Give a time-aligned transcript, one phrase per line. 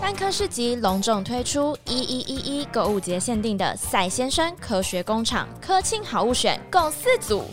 [0.00, 7.44] 泛科市集隆重推出一一一一购物节限定的赛先生科学工厂科庆好物选，共四组。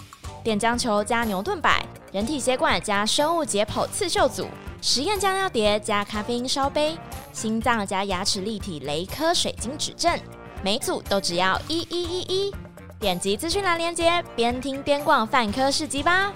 [0.44, 4.46] 点浆球加牛顿摆，人体血管加生物解剖刺绣组，
[4.82, 6.98] 实验酱料碟加咖啡因烧杯，
[7.32, 10.20] 心脏加牙齿立体雷科水晶指针，
[10.62, 12.54] 每组都只要一一一一。
[13.00, 16.32] 点击资讯栏链接，边听边逛泛科市集吧。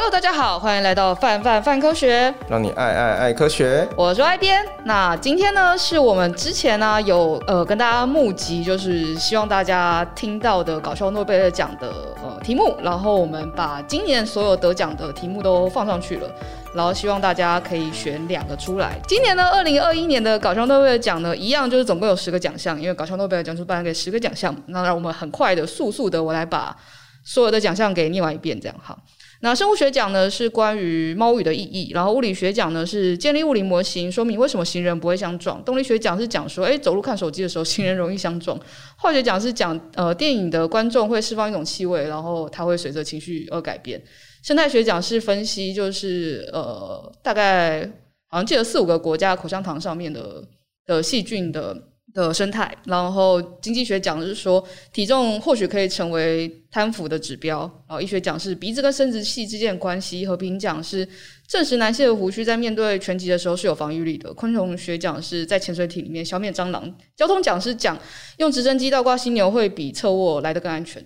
[0.00, 3.84] Hello，大家好，欢迎来到范范范科学，让你爱爱爱科学。
[3.96, 4.64] 我是爱编。
[4.84, 11.88] 那今天呢，是我们之前呢、啊、有呃跟大家募集，就是希望大家听到的搞笑诺贝尔奖的
[12.22, 16.30] 呃题目，然后我们把今年所有得奖的题目都放上去了，
[16.72, 18.96] 然后希望大家可以选两个出来。
[19.08, 24.54] 今年呢，二零二一年的搞笑诺贝尔奖呢，一样就是总共有十个奖项，因为搞笑诺贝尔奖是颁给十个奖项。
[24.66, 26.76] 那让我们很快的、速速的，我来把
[27.24, 28.96] 所有的奖项给念完一遍，这样好。
[29.40, 35.62] 那生物学奖呢是关于猫语的意义，然后物理学奖呢是建立物理模型，说明为什么行人不会相撞。
[35.64, 38.58] 动力学奖是讲说，诶，走路看手机的时候行人容易相撞。
[38.96, 44.02] 化学奖是讲，呃，电影的观众会释放一种气味，然后它会随着情绪而改变。
[44.42, 47.88] 生态学奖是分析，就是呃，大概
[48.28, 50.42] 好像记得四五个国家口香糖上面的
[50.84, 51.87] 的细菌的。
[52.14, 61.06] 的生态，然后经济学讲的是说体重或许可以成为贪腐的指标，然后医学讲是鼻子跟生殖器之间的关系，和平讲是
[61.46, 67.96] 证实男性的胡须在面对拳击的时候是有防御力的，昆虫学讲是在潜水艇里面消灭蟑螂，交通讲是讲
[68.38, 71.04] 用直升机倒挂犀牛会比侧卧来得更安全，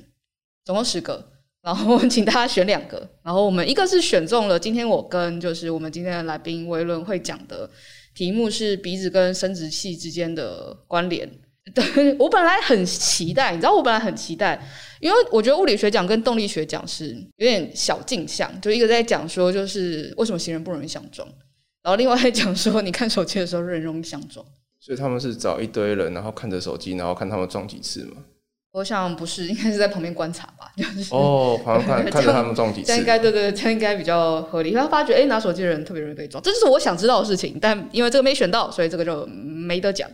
[0.64, 7.68] 总共十个，然后 请大家选两个，然后我们一个是选中了今天我跟就是我们今天的来宾维伦会讲的。
[8.14, 11.30] 题目是鼻子跟生殖器之间的关联。
[11.72, 14.60] 对，我本来很期待，你知道，我本来很期待，
[15.00, 21.26] 因为我觉得物理学奖跟动力学奖是有点小镜像，就一个在讲说，就是为什么行人不容易相撞，
[21.82, 24.44] 然后另外在讲说，你看手机的时候人容易相撞。
[24.80, 28.16] 所以他们是找一堆人，然后看着手机，然后看他们撞几次嘛？
[28.72, 34.72] 我想不是，应该是在旁边观察吧，就是哦，旁边看 看着他们撞几次，应该对对对，这应该比较合理。
[34.72, 37.58] 他发觉，哎，拿手机的人特别容易被撞，这就是我想知道的事情。
[37.60, 40.08] 但因为这个没选到，所以这个就没得讲。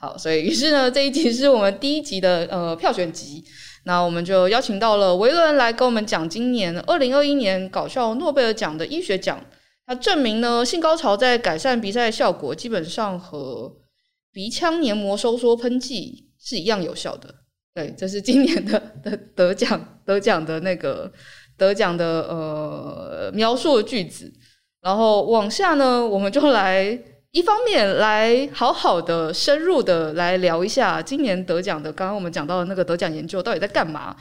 [0.00, 3.44] 好，所以于是呢，这一集是我们第一集的呃票选集，
[3.84, 9.40] 那我们就邀请到了维伦来跟我们讲今年二零二一年搞笑诺贝尔奖的医学奖。
[9.86, 13.70] 他证明呢，性高潮在改善鼻塞效果，基本上和
[14.32, 17.43] 鼻腔黏膜收缩喷剂是一样有效的。
[17.74, 21.10] 对，这是今年的的得奖得奖的那个
[21.56, 24.32] 得奖的呃描述的句子，
[24.80, 26.96] 然后往下呢，我们就来
[27.32, 34.14] 一方面来好好的深入的来聊一下今年得奖的，刚刚我们讲到的那个得奖研究到底在干嘛。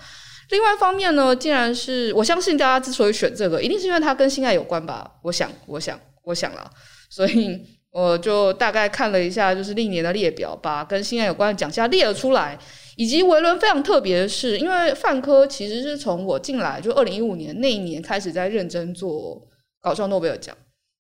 [0.49, 5.09] 另外一方面呢，既然是我相信大家之所以选这个，一定是因为它跟性爱有关吧？
[5.21, 6.67] 我想，我想，我想了，
[7.07, 7.61] 所以
[7.91, 12.57] 我就大概看了一下，就是历年的列表，把跟性爱有关的奖项列了出来。
[12.95, 19.47] 以及维伦非常特别的是，因为范科其实是从我进来就二零一五年那一年开始在认真做
[19.81, 20.55] 搞笑诺贝尔奖。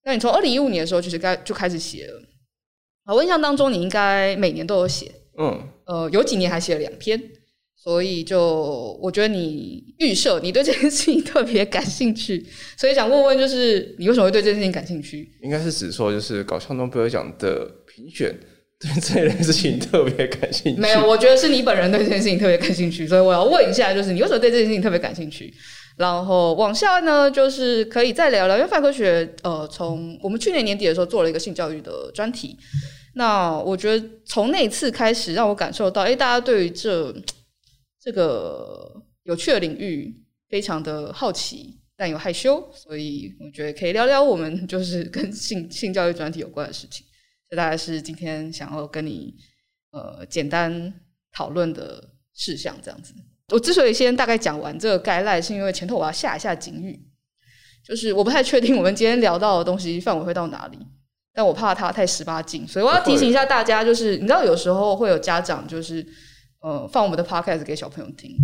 [0.05, 2.21] 那你从二零一五年的时候其实该就开始写了。
[3.05, 7.21] 啊，我印象当中你应该每年都有写，嗯，呃，有几年还写了两篇。
[7.75, 12.41] 所以就我觉得你预设你对这件事情特别感兴趣，
[12.77, 15.29] 所以想问问，就是你为什么会对这件事情感兴趣？
[15.41, 18.33] 应该是指说就是搞笑诺贝尔奖的评选。
[18.83, 20.81] 对 这件事情特别感兴趣？
[20.81, 25.53] 没有，我觉得是你本人对这件事情特别感兴趣，所以我要问一下，就是你为什么对这件事情特别感兴趣？
[25.95, 32.57] 然后往下呢，就是可以再聊聊，因为范科学呃，从我们去年年底的时候做了一个性教育的专题，
[33.15, 37.13] 那我觉得从那次开始，让我感受到，哎，大家对于这
[38.03, 38.91] 这个
[39.23, 40.13] 有趣的领域
[40.49, 47.05] 非常的好奇，但又害羞，所以我觉得可以聊聊我们就是跟性性教育专题有关的事情。
[47.55, 49.35] 大概是今天想要跟你
[49.91, 50.93] 呃简单
[51.31, 53.13] 讨论的事项，这样子。
[53.49, 56.99] 我之所以先大概讲完这个概赖，是因为前头我要下一下警语，
[57.85, 60.79] 就是我不太确定我们今天聊到的东西范围会到哪里，
[61.33, 66.03] 但我怕它太十八禁，所以我要提醒一下大家，就是你知道有时候会有家长就是
[66.61, 68.35] 呃放我们的 podcast 给小朋友听。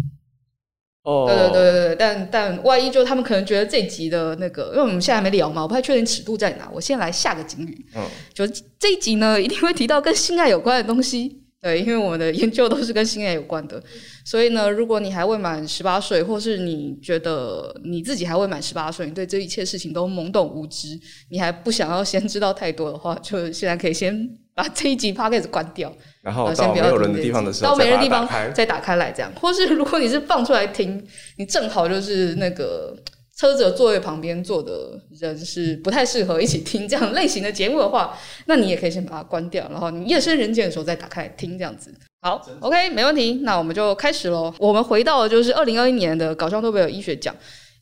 [1.09, 6.69] 哦，对对对对对，但但万一就他们可能觉得这集的那个，因为我们现在还没聊嘛，我不太确定尺度在哪。
[6.71, 8.45] 我先来下个警语，嗯， 就
[8.77, 11.37] 这一集呢，一定会提到跟性爱有关的东西。
[11.61, 13.83] 对，因为我们的研究都是跟性爱有关的，
[14.23, 20.97] 所以呢，如果你还未满十八岁，或是你觉得你自己还未满十八岁，你对这一切事情都懵懂无知，
[21.29, 24.15] 你还不想要先知道太多的话，就现在可以先
[24.61, 25.89] 把这一集 podcast 关掉，
[26.21, 31.01] 然后到没有人的地方的时候，到没人的地方再打开来这样，或是如果你是放出来听，
[31.37, 32.93] 你正好就是那个
[33.37, 38.13] 车子的座位旁边坐的人是不太适合一起听这样类型的节目的话，
[38.47, 41.93] 那你也可以先把它关掉，然后你夜深人静的时候再打开来听这样子。
[42.21, 44.53] 好，OK，没问题，那我们就开始喽。
[44.59, 47.33] 我们回到的就是二零二一年的搞笑诺贝尔医学奖。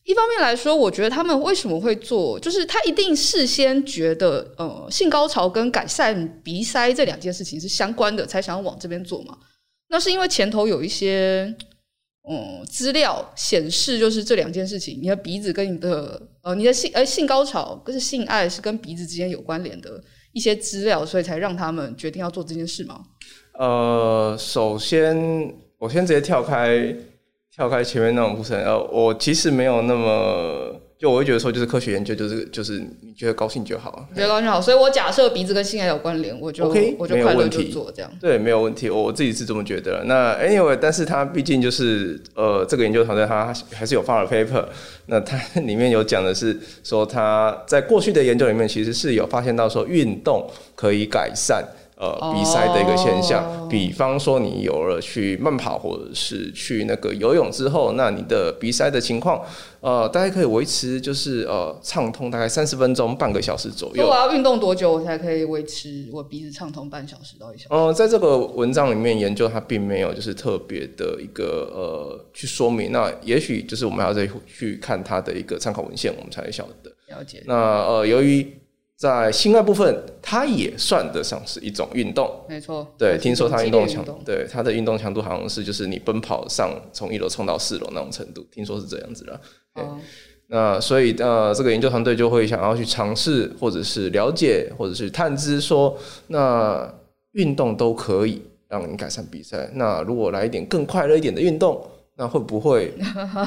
[0.07, 9.37] 一方面来说，我觉得他们为什么会做，就是他一定事先觉得，呃，性高潮跟改善鼻塞这两件事情是相关的，才想要往这边做嘛。
[9.89, 11.55] 那是因为前头有一些。
[12.29, 23.01] 嗯，资料显示就是这两件事情，你的鼻子跟你的呃，你的性呃性高潮，跟性爱是跟鼻子之间有关联的一些资料，所以才让他们决定要做这件事吗？
[23.57, 25.15] 呃，首先
[25.79, 26.93] 我先直接跳开
[27.57, 30.79] 跳开前面那种部分，呃，我其实没有那么。
[30.99, 34.59] 就我会觉得说，就是科学研究，就是就是你觉得高兴就好，觉得高兴就好。
[34.59, 38.11] 所以我假设鼻子跟性爱有关联，我就 OK，我就快乐就做这样。
[38.19, 40.03] 对，没有问题，我自己是这么觉得。
[40.05, 44.65] 那 anyway，但是他毕竟就是呃，这个研究团队他还是有发了 paper，
[45.05, 51.63] 那他里面有讲的是说他在过去的研究里面其实是有发现到说运动可以改善。
[51.99, 53.67] 呃，鼻塞的一个现象，oh.
[53.67, 59.43] 比方说你有了去慢跑或者是去那个游泳之后，那你的鼻塞的情况，
[59.81, 64.03] 呃，大概可以维持就是呃畅通大概三十分钟、半个小时左右。
[64.03, 67.67] 那我要运动多久我才可以维持我鼻子畅通半小时到一小时？
[67.71, 76.91] 呃，在这个文章里面研究它并没有就是特别的一个呃去说明，那也许就是我们还要再去看它的一个参考文献，我们才会晓得。
[77.07, 77.41] 了解。
[77.47, 78.45] 那呃，由于
[78.97, 82.27] 在性爱部分，它也算得上是一种运动。
[82.49, 89.39] 没错，对，听说它运动强，对它的运动强度好像是就是你奔跑上从一楼冲到四楼那种程度，听说是这样子的。
[89.75, 89.99] 对，哦、
[90.47, 95.95] 那所以呃，这个研究团队就会想要去尝试，或者是了解，或者是探知说，
[96.27, 96.91] 那
[97.33, 99.69] 运动都可以让你改善比赛。
[99.75, 101.87] 那如果来一点更快乐一点的运动。
[102.19, 102.91] 那会不会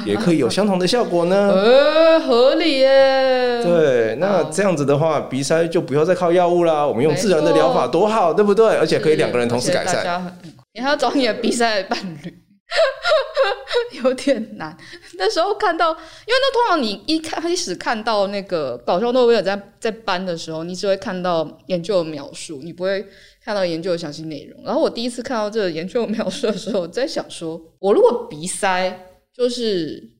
[0.06, 1.36] 也可以有相同的效果呢？
[1.50, 3.60] 呃，合理耶。
[3.64, 6.86] 对，那这样子的话，鼻塞就不要再靠药物啦。
[6.86, 8.76] 我们用自然的疗法多好，对不对？
[8.76, 10.38] 而且可以两个人同时改善。
[10.72, 12.38] 你还要找你的鼻塞的伴侣，
[14.04, 14.76] 有点难。
[15.18, 23.04] 那时候看到，因为那通常你一开始看到那个搞笑诺贝尔在在搬的时候，你只会看到研究的描述，你不会。
[23.42, 30.10] 看到研究的详细内容，然后我第一次看到这个研究描述的时候，我在想说，我如果鼻塞，就是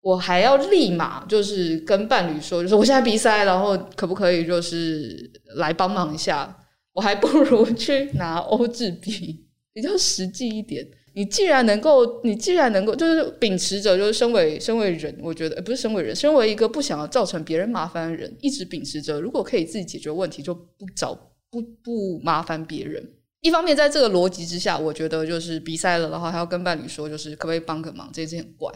[0.00, 6.58] 我还要立马就是跟伴侣说，就是我现在鼻塞，然后可不可以就是来帮忙一下？
[6.92, 10.86] 我还不如去拿欧治鼻，比较实际一点。
[11.16, 21.16] 你既然能够，你既然能够，就是秉持着，就是身为身为人，我觉得不是身为人，身为一个不想要造成别人麻烦的人，一直秉持着，如果可以自己解决问题，就不找。
[21.54, 23.08] 不不麻烦别人。
[23.40, 28.72] 一方面，在这个逻辑之下，我觉得就是鼻塞了，然后还要跟伴侣说，就是可不可以帮个忙，这件事很怪。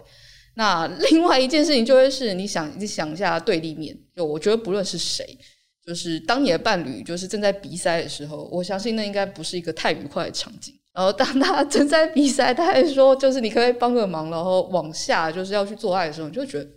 [0.54, 5.36] 那 另外一件事情就会是，你想你想一下对立面，就我觉得不论是谁，
[5.84, 10.74] 就是当你的伴侣就是正在鼻塞的时候，我相信那应该不是一个太愉快的场景。
[10.92, 16.68] 然后当他正在鼻塞，他还说就是你可以帮个忙，然后往下就是要去做爱的时候，你就觉得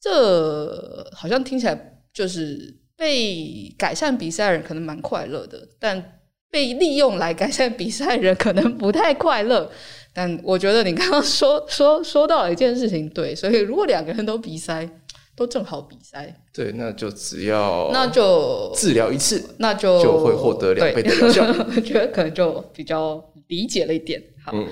[0.00, 2.82] 这好像听起来就是。
[2.96, 6.20] 被改善比赛的人可能蛮快乐的，但
[6.50, 9.70] 被利用来改善比赛的人可能不太快乐。
[10.12, 14.88] 但我觉得你刚刚说说说到了一件事情，对，所以如果两个人都鼻塞，
[15.34, 21.44] 都正好鼻塞，对，那就只要那就治疗一次，那就就会获得两倍的疗效。
[21.74, 24.22] 我觉得可能就比较理解了一点。
[24.44, 24.64] 好，嗯、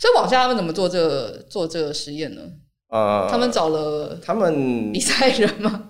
[0.00, 2.42] 所以往下他们怎么做这个做这个实验呢？
[2.88, 5.87] 啊、呃，他们找了他们比赛人吗？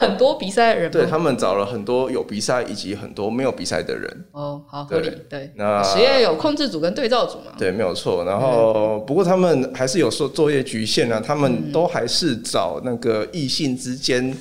[0.00, 4.24] 很多比赛的人，对，他们找了很多有比赛以及很多没有比赛的人。
[4.32, 5.12] 哦，好，合理。
[5.28, 7.52] 对，那实验有控制组跟对照组嘛？
[7.58, 8.24] 对，没有错。
[8.24, 14.34] 然后，不过他们还是有说作业局限啊，他们都还是找那个异性之间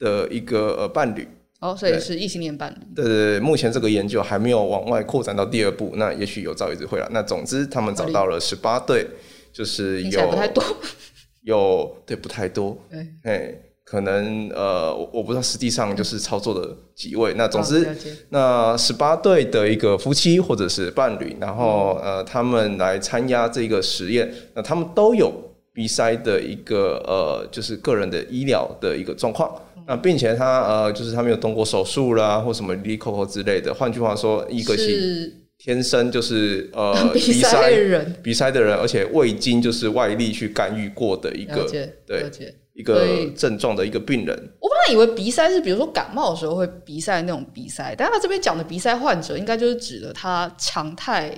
[0.00, 1.28] 的一个呃伴侣。
[1.60, 2.94] 哦，所以是异性恋伴侣。
[2.96, 7.08] 对对对，目前这个研究还没有往外扩展到第二步，那也许有朝一日会了。
[7.12, 9.06] 那总之，他们找到了十八对，
[9.52, 10.64] 就是有不太多，
[11.42, 12.76] 有对不太多，
[13.22, 13.54] 哎。
[13.84, 17.34] 可能呃，我我不知道实际上就是操作的几位。
[17.36, 17.86] 那总之，
[18.30, 25.30] 那十八对的一个夫妻或者是伴侣，然后呃，他们来参加这个实验，那他们都有
[25.74, 29.54] 鼻塞的一个呃，就是个人的医疗的一个状况。
[29.86, 33.74] 那并且他呃，就是他没有动过手术啦，或什么离口口之类的。
[33.74, 41.68] 换句话说，一个是天生就是呃 鼻塞的人，鼻塞的人，而且未经就是外力去干预过的一个
[42.06, 42.30] 对。
[42.74, 51.32] 一个症状的一个病人，我本来以为鼻塞是比如说感冒的时候会鼻塞那种鼻塞，但他这边讲的鼻塞患者，应该就是指的他常态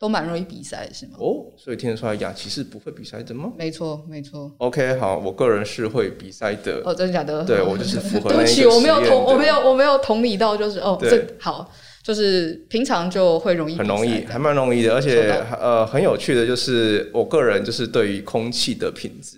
[0.00, 1.12] 都蛮容易鼻塞，是吗？
[1.18, 3.52] 哦，所以听得出来雅琪是不会鼻塞的吗？
[3.56, 4.50] 没错，没错。
[4.58, 6.82] OK，好，我个人是会鼻塞的。
[6.84, 7.44] 哦，真的假的？
[7.44, 8.38] 对，我就是符合 那。
[8.38, 11.70] 对不起，我没有同，我没有，我没有同理到，就是哦，对这好，
[12.02, 15.30] 就是平常就会容易很容易，还蛮容易的，而且
[15.60, 19.36] 呃很有趣的就是，我个人就是对于空气的品质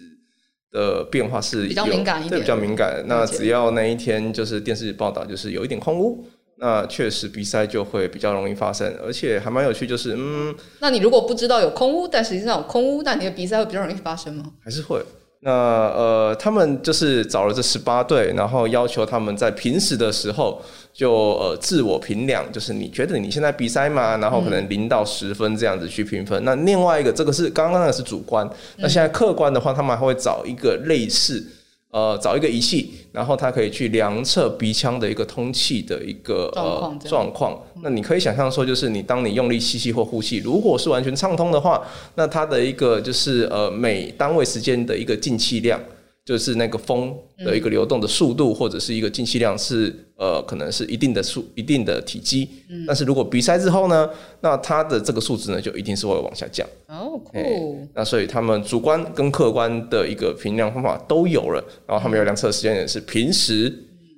[0.72, 3.04] 的变化是有比较敏感一点对，比较敏感。
[3.06, 6.24] 那只要那一天就是电视报道就是有一点空屋。
[6.56, 14.44] 那确实鼻塞就会比较容易发生，而且还蛮有趣，就是嗯，那你如果不知道有空屋，但实际上有空屋，那你的鼻塞会比较容易发生吗？
[14.62, 15.02] 还是会。
[15.44, 24.16] 那呃，他们就是找了这十八对，然后要求他们在平时的时候就呃自我评量，就是你觉得你现在比赛吗？
[24.18, 26.40] 然后可能零到十分这样子去评分。
[26.44, 31.44] 那另外一个，这个是刚刚那个是主观，那现在客观的话，他们还会找一个类似。
[31.92, 37.62] 呃，找一个仪器，然后它可以去量测鼻腔的一个通气的一个呃状况。
[37.82, 41.82] 那你可以想象说，就是你当你用力吸气或呼气，如果是完全畅通的话，
[42.14, 45.78] 那它的一个就是呃每单位时间的一个进气量。
[46.24, 52.48] 就是那个风的一个流动的速度，或者是一个进气量是呃，可能是一定的数、一定的体积。
[52.86, 54.08] 但是如果鼻塞之后呢，
[54.40, 56.64] 那它的这个数值呢，就一定是会往下降。
[56.86, 57.88] 哦，酷。
[57.92, 63.72] 那所以他们主观跟客观的一个评量方法都有了，然后他们有量测时间也是平时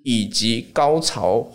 [0.04, 1.50] 以及高潮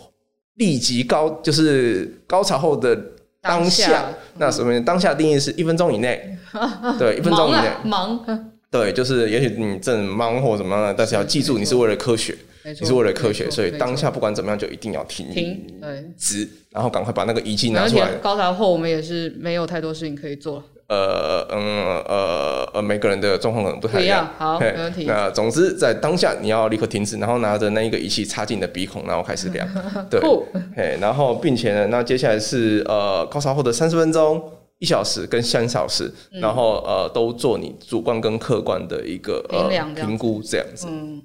[0.56, 3.00] 立即高，就是高潮后的
[3.40, 4.12] 当下。
[4.36, 4.80] 那什么？
[4.80, 6.36] 当下定义是一分钟以内。
[6.98, 7.70] 对，一分钟以内。
[7.84, 8.48] 忙。
[8.70, 18.14] 对，就是也许你正忙或怎么样的，但是要记住，你是为了科学，你是为了科学，所以当下不管怎么样，就一定要停停，对，止，然后赶快把那个仪器拿出来。
[18.22, 20.62] 高潮后我们也是没有太多事情可以做。
[20.88, 24.28] 呃嗯呃呃，每个人的状况可能不太一样。
[24.36, 25.04] 好，没问题。
[25.04, 29.64] 那总之在当下你要立刻停止，然后拿着那一个仪器插进你的鼻孔，然后开始量。
[30.10, 30.20] 对，
[30.76, 34.42] 嘿，然后并且呢，那接下来是呃高潮后的三十分钟。
[34.80, 40.86] 一小时跟三小时，嗯、然后呃，都做你主观跟客观的一个呃评估这样子。
[40.90, 41.22] 嗯，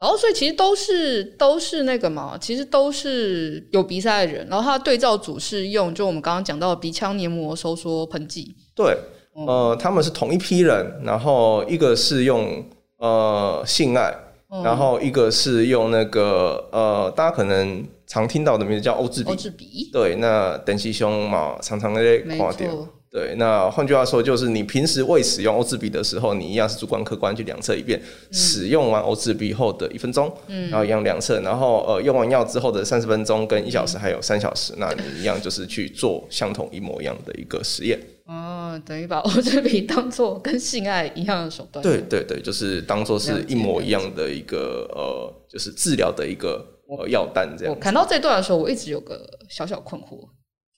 [0.00, 8.56] 然后所以其实都是都是那个嘛，其实都是有鼻塞的人，然后他的对照组是用就我们刚刚讲到的鼻腔黏膜收缩喷剂。
[8.74, 8.96] 对，
[9.36, 12.64] 嗯、呃，他们是同一批人，然后一个是用
[12.96, 19.30] 呃性爱，嗯、然后一个是用那个呃，大家可能常听到的名字叫欧智鼻。
[19.30, 19.90] 欧智鼻。
[19.92, 22.70] 对，那等西胸嘛，常常那些垮掉。
[23.10, 27.96] 对，那换句话说，就是你平时未使用欧智鼻的时候，你一样是主观客观去量测一遍。
[28.00, 37.96] 嗯、使用完欧智鼻后的一分钟，嗯、然后一样量测，然后呃用完药之后的三十分钟跟一小时还有三小时，嗯、那你一样就是去做相同一模一样的一个实验。
[38.26, 41.82] 哦，等于把欧智鼻当做跟性爱一样的手段。
[41.82, 47.74] 对对对，就是当做是一模一样的一个呃，就是治疗的一个呃药单这样。
[47.74, 50.28] 我看到这段的时候，我一直有个小小困惑，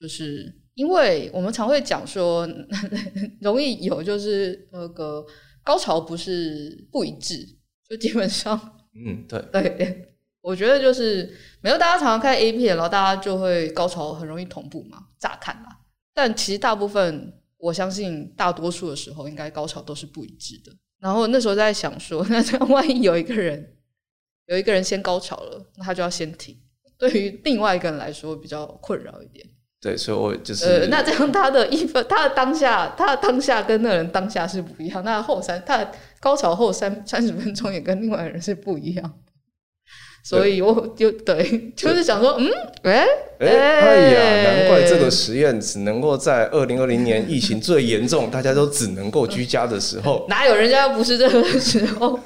[0.00, 0.62] 就是。
[0.76, 2.46] 因为我们常会讲说，
[3.40, 5.24] 容易有就是那个
[5.64, 7.48] 高潮不是不一致，
[7.88, 8.60] 就基本上，
[8.94, 10.06] 嗯，对， 对，
[10.42, 15.75] 我觉得就是没有大家常常看 A 片，然后大家就会高潮很容易同步嘛，乍看嘛，
[16.16, 20.72] 但其实大部分，我相信大多数的时候，应该高潮都是不一致的。
[20.98, 23.76] 然后那时候在想说， 那这样万一有一个人
[24.46, 26.56] 有一个人先高潮了，那他就要先停，
[26.96, 29.46] 对于另外一个人来说比较困扰一点。
[29.78, 35.04] 对，所以我就是呃，那这样他的一分，他的当下，他的当下跟那个人当下是不一样。
[35.04, 39.20] 那后三，他的高潮后三三十分钟也跟另外的人是不一样。
[40.28, 42.50] 所以我就对，就是想说，嗯，
[42.82, 43.06] 哎
[43.38, 50.26] 哎哎呀，难怪这个实验只能够在二零二零年疫情最严重，大家都只能够居家的时候。
[50.28, 52.18] 哪有人家不是这个时候？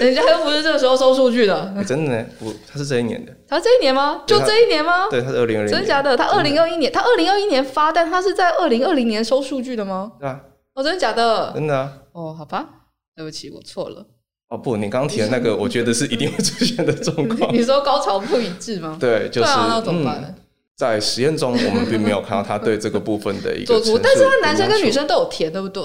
[0.00, 2.26] 人家又不是这个时候收数据的，欸、真的呢？
[2.40, 3.32] 不，他是这一年的。
[3.46, 4.24] 他这一年吗？
[4.26, 5.06] 就这一年吗？
[5.08, 5.70] 对，他是二零二零。
[5.70, 6.16] 真的假的？
[6.16, 10.10] 他二零二一年，他二零二一年发，但他是在二零二零年收数据的吗？
[10.18, 10.40] 对啊。
[10.74, 11.52] 哦，真的假的？
[11.54, 11.92] 真的啊。
[12.12, 12.66] 哦，好吧，
[13.14, 14.04] 对不起，我错了。
[14.48, 17.52] 哦不，你刚刚提的那个，我觉得是一定会出现的状况。
[17.54, 18.96] 你说高潮不一致吗？
[19.00, 19.48] 对，就是。
[19.48, 20.22] 啊，那怎么办？
[20.24, 20.34] 嗯
[20.76, 25.82] 在实验中，我们并没有看到他对这个部分的一个做出，但是他男生跟女生都有填，对不对？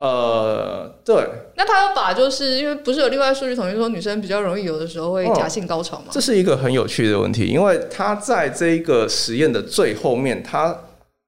[0.00, 1.14] 呃，对。
[1.54, 6.06] 那他要把，就是因为不是有另外数据统计说女生比较容易有的时候会假性高潮吗？
[6.10, 10.76] 这是一个很有趣的问题，因为他在这一个实验的最后面，他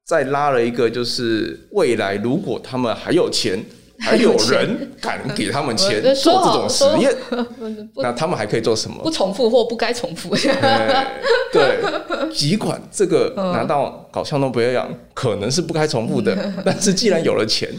[0.04, 3.64] 再拉了一个，就是未来如果他们还有钱。
[4.02, 7.14] 还有人敢给他们钱 做这种实验？
[7.96, 9.02] 那他们还可以做什么？
[9.02, 10.34] 不重复或不该重复。
[11.52, 11.78] 对，
[12.34, 17.70] 尽管这个 拿到搞笑诺贝尔奖可能是不该重复的， 但是既然有了钱，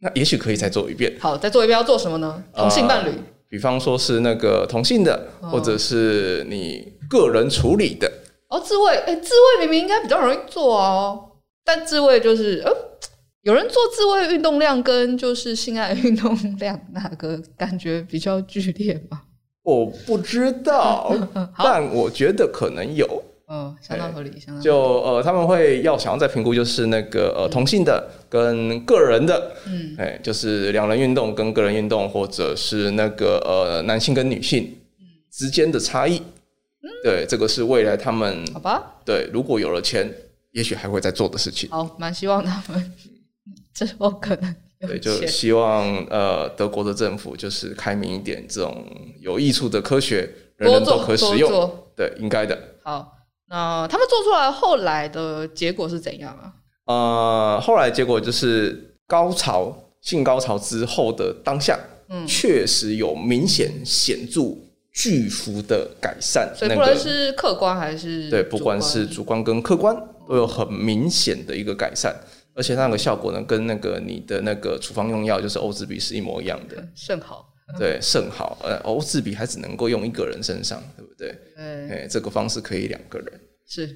[0.00, 1.14] 那也许可以再做一遍。
[1.20, 2.42] 好，再做一遍要做什么呢？
[2.56, 3.12] 同性伴侣，
[3.48, 8.10] 比方说是那个同性的，或者是你个人处理的。
[8.48, 11.20] 哦，自慰，哎，自慰明明应该比较容易做哦，
[11.64, 12.72] 但自慰就是，呃，
[13.42, 19.22] 有人做自慰运动量跟就是性爱运动 量哪个感觉比较剧烈吗？
[19.62, 21.14] 我不知道，
[21.58, 23.22] 但我觉得可能有。
[23.52, 24.64] 嗯，相当合理，相当合理。
[24.64, 34.72] 就呃，他们会要想要再评估，就是那个呃，同性的跟个人的，嗯，哎，就是两人运动跟个人运动，或者是那个呃，男性跟女性
[35.32, 36.18] 之间的差异。
[36.18, 39.00] 嗯，对，这个是未来他们好吧？
[39.04, 40.08] 对，如果有了钱，
[40.52, 41.68] 也许还会再做的事情。
[41.70, 42.92] 好，蛮希望他们
[43.74, 48.86] 之后可能对，就希望呃，德国的政府就是开明一点，这种
[49.20, 51.70] 有益处的科学，人人都可使用。
[51.96, 52.58] 对，应该的。
[52.82, 53.16] 好。
[53.52, 56.54] 那他们做出来后来的结果是怎样啊？
[56.86, 61.76] 呃，后来结果就是高潮，性高潮之后的当下，
[62.10, 64.56] 嗯，确实有明显显著
[64.92, 66.54] 巨幅的改善。
[66.56, 69.96] 所以不管是客观还是对，不管是主观跟客观
[70.28, 72.14] 都有很明显的一个改善，
[72.60, 77.46] 而且那个效果呢，跟那个你的那个处方用药就是欧治比是一模一样的，甚好。
[77.78, 78.58] 对，甚好。
[78.62, 81.34] 呃，欧治比还只能够用一个人身上，对不对？
[81.56, 83.40] 对，这个方式可以两个人。
[83.66, 83.88] 是，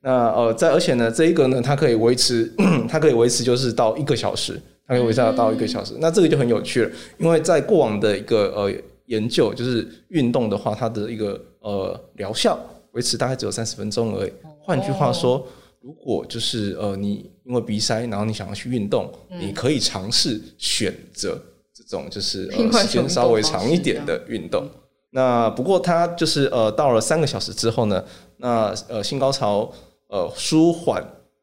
[0.00, 2.50] 那呃，在而且呢，这一个呢，它可以维持，
[2.88, 5.92] 它可以维持就是到一个小时，它可以维持到一个小时。
[5.92, 8.72] 嗯、那这个就很有趣了，因为在过往的一个呃
[9.04, 12.58] 研究，就是运动的话，它的一个呃疗效
[12.92, 14.32] 维持大概只有三十分钟而已。
[14.62, 15.46] 换句话说，
[15.80, 21.38] 如果就是呃你因为鼻塞，然后你想要去运动，嗯、你可以尝试选择。
[21.74, 24.68] 这种就是呃时间稍微长一点的运动，
[25.10, 28.04] 那不过它就是呃到了三个小时之后呢，
[28.38, 29.72] 那呃性高潮
[30.08, 31.00] 呃舒缓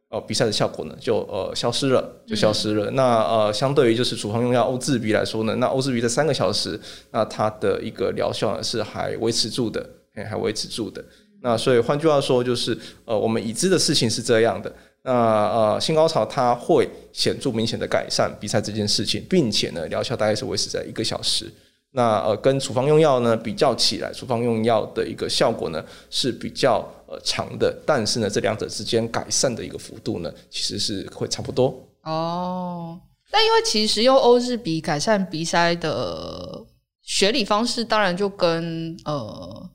[0.10, 2.92] 呃鼻塞的效果呢就呃消失了，就消失了。
[2.92, 6.78] 嗯、那呃相对于就是处方用药欧治鼻来说呢，那欧治鼻在三个小时，
[7.12, 9.90] 那它的一个疗效呢是还维持住的，
[10.30, 11.02] 还维持住的。
[11.46, 12.76] 那所以换句话说就是
[13.06, 14.74] 呃我们已知的事情是这样的。
[15.04, 21.46] 那呃，性高潮它会显著明显的改善鼻塞这件事情，并且呢，疗效大概是维持在一个小时。
[21.92, 31.66] 那呃，跟处方用药呢比较起来，处方用药的一个效果呢是比较呃长的，但是呢，这两者之间改善的一个幅度呢，其实是会差不多。
[32.02, 36.66] 哦，但因为其实用欧治鼻改善鼻塞的
[37.04, 39.70] 学理方式，当然就跟呃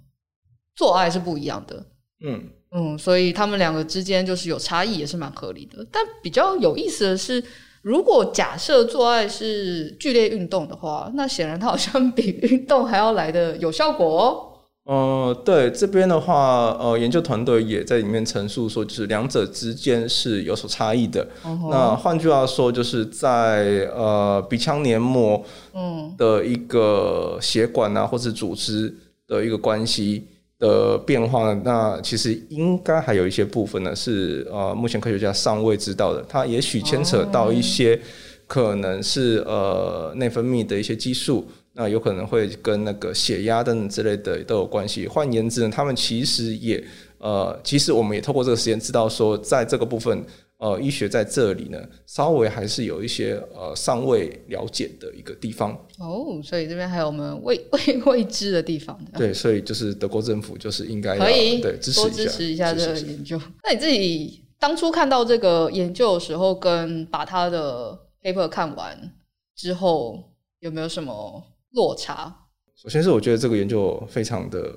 [0.80, 1.84] 做爱是不一样的。
[2.24, 2.40] 嗯。
[2.72, 5.84] 嗯，所以他们两个之间就是有差异，也是蛮合理的。
[5.90, 7.42] 但比较有意思的是，
[7.82, 14.46] 如果假设做爱是剧烈运动的话，那显然它好像比运动还要来的有效果哦。
[14.84, 21.26] 呃，对，这边的话，呃，研究团队也在里面陈述说，就是两者之间是有所差异的。
[21.44, 21.70] Uh huh.
[21.72, 28.94] 那换句话说，就是在呃鼻腔黏膜嗯的一个血管啊，或是组织
[29.26, 30.28] 的一个关系。
[30.60, 36.24] 的变化，那其实应该还有一些部分呢，是呃，目前科学家尚未知道的。
[36.28, 38.00] 它也许牵扯到一些
[38.46, 45.08] 可能是呃内分泌的一些激素，那有可能会跟那个血压等等之类的都有关系。
[45.08, 46.80] 换言之呢，他们其实也
[47.18, 50.24] 呃，其实我们也透过这个实验知道说，在这个部分。
[50.60, 55.72] 呃，医学在这里呢，稍微还是有一些呃尚未了解的一个地方。
[55.98, 59.18] 哦，所以这边还有我们未 未未知的地方的。
[59.18, 63.40] 对，所以就是德国政府就是应该要可以对支持多支持一下这个研究。
[63.64, 69.14] 那你自己当初看到这个研究的时候，跟把他的 paper 看完
[69.56, 70.22] 之后，
[70.58, 72.36] 有没有什么落差？
[72.76, 74.74] 首先是我觉得这个研究非常的。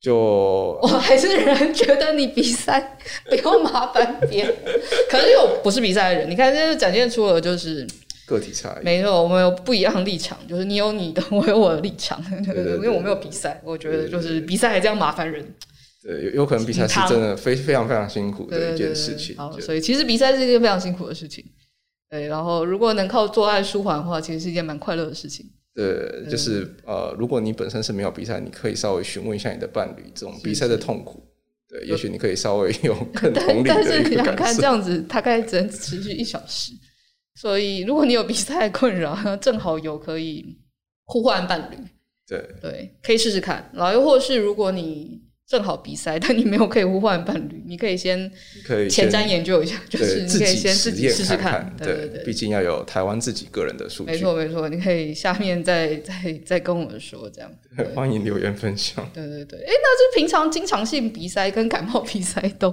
[0.00, 0.16] 就
[0.80, 2.96] 我还是人觉得你比赛
[3.28, 4.54] 不用麻烦别人，
[5.10, 7.86] 可是又不是比赛的人，你看这就展现出了就是
[8.26, 8.84] 个体差异。
[8.84, 12.18] 没错，我们有不一样的立场，就是你有你的，我有我的立场。
[12.46, 15.44] 对对 对，因为我没有比赛，我觉得就是比赛还这样麻烦人。
[16.02, 19.36] 对，有有可能比赛是真的非非常非常辛苦的一件事情。
[19.36, 21.44] 好，所以其实比赛是一件非常辛苦的事情。
[22.08, 25.44] 对，然后如果能靠做爱舒缓的话，其实是一件蛮快乐的事情。
[25.74, 31.22] 对，就是呃，如果你本身是没有比赛，你可以稍微询问一下你的伴侣这种比赛的痛苦。
[31.68, 34.02] 是是对，也许你可以稍微 有更同理的一个感受。
[34.02, 36.72] 但是你想看这样子，大概只能持续一小时。
[37.34, 40.58] 所以，如果你有比赛困扰，正好有可以
[41.04, 41.76] 互换伴侣。
[42.26, 43.70] 对对，可以试试看。
[43.72, 45.29] 然后又或是如果你。
[45.50, 48.30] 正好鼻塞，但你没有可以互换伴侣，你可以先
[48.88, 51.74] 前瞻研究一下，就是你可以先自己试试看。
[51.76, 54.12] 对对对，毕竟要有台湾自己个人的数据。
[54.12, 57.50] 没错没错，你可以下面再再再跟我们说这样。
[57.96, 59.04] 欢迎留言分享。
[59.12, 62.72] 对对对，哎，那就平常经常性鼻塞跟感冒鼻塞都，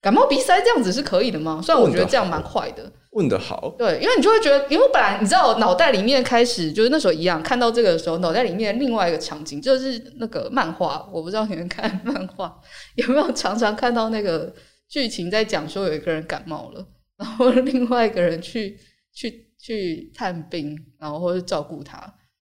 [0.00, 1.60] 感冒鼻塞这样子是可以的吗？
[1.62, 2.92] 虽然我觉得这样蛮快的。
[3.12, 12.54] 问得好，对，因为你就会觉得，因为我本来你知道，我脑袋里面开始就是那时候一样，看到这个的时候，脑袋里面另外一个场景就是那个漫画，我不知道你们看漫画
[12.96, 14.52] 有没有常常看到那个
[14.86, 18.78] 剧情在讲说有一个人感冒了，然后另外一个人去
[19.14, 21.98] 去去探病，然后或者照顾他。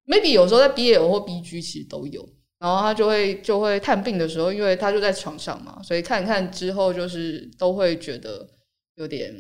[0.08, 2.28] maybe 有时候在 BL 或 BG 其实都有，
[2.63, 8.47] 然后他就会就会探病的时候，因为他就在床上嘛，所以看看之后就是都会觉得
[8.95, 9.36] 有点。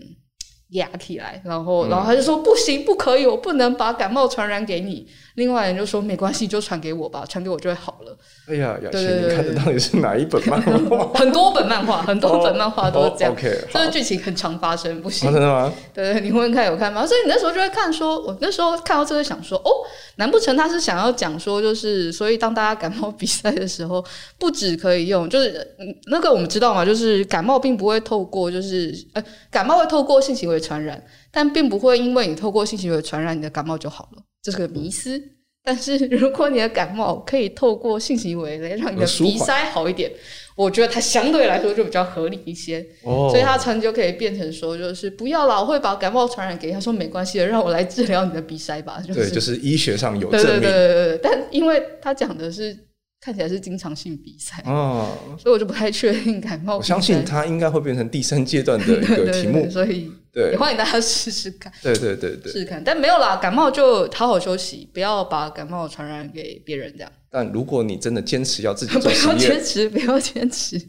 [0.73, 5.07] 压起来，然后，然后他就说、嗯、不行，不可以，我不能把感冒传染给你。
[5.35, 8.17] 另外人就说没关系，就传给我吧，传给我就会好了。
[8.47, 11.07] 哎呀，雅琪，你看的到底是哪一本漫画？
[11.19, 13.33] 很多本漫画，很多本漫画都是这样。
[13.33, 13.41] Oh,
[13.73, 15.31] 这个剧情很常发生，不行。
[15.31, 15.73] 真的吗？
[15.93, 17.05] 对，你问看有看吗？
[17.05, 19.71] 所以你那时候就会看说，我那时候看到这个想说，哦，
[20.17, 24.03] 难不成他是想要讲说，就是所以当大家感冒比赛的时候，
[24.37, 25.75] 不止可以用，就是
[26.11, 35.19] 那个我们知道嘛，就是感冒并不会透过，就是呃，感冒会透过性行为传染，但并不会因为你透过性行为传染，你的感冒就好了，这是个迷思。
[35.65, 40.11] 但是 如果你的感冒可以透过性行为来让你的鼻塞好一点，
[40.57, 42.85] 我觉得它相对来说就比较合理一些。
[43.03, 48.99] 哦，所以它成就可以变成说，就是不要老会把感冒传染给他，说没关系的，让我来治疗你的鼻塞吧。
[48.99, 50.59] 就是、对，就是医学上有证明。
[50.59, 51.19] 对对对对对。
[51.23, 52.77] 但因为他讲的是
[53.21, 56.75] 看起来是经常性鼻塞，哦，所以我就不太确定感冒。
[56.75, 60.11] 我相信它应该会变成第三阶段的一个 题目，对对对，所以。
[60.33, 61.71] 对，也欢迎大家试试看。
[61.83, 62.83] 对对对对，试试看。
[62.83, 66.91] 但没有啦，感冒就好好休息，不要把感冒传染给别人。
[66.97, 67.11] 这样。
[67.29, 70.81] 但如果你真的坚持要自己做 不要坚持，不要坚持，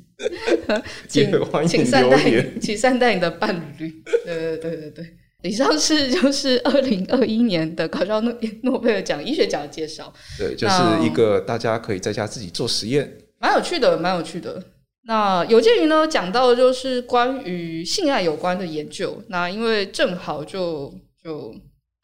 [1.08, 2.18] 请欢请善待，
[2.60, 3.92] 请善待你的伴侣。
[4.24, 5.16] 对对对对对。
[5.42, 10.10] 以上是就是二零二一年的搞笑诺诺贝尔奖医学奖的介绍。
[10.38, 14.62] 对，就是一个大家可以在家自己做实验，蛮有趣的，蛮有趣的。
[15.06, 19.22] 那有鉴于呢，讲到就是关于性爱有关的研究。
[19.28, 21.54] 那因为正好就就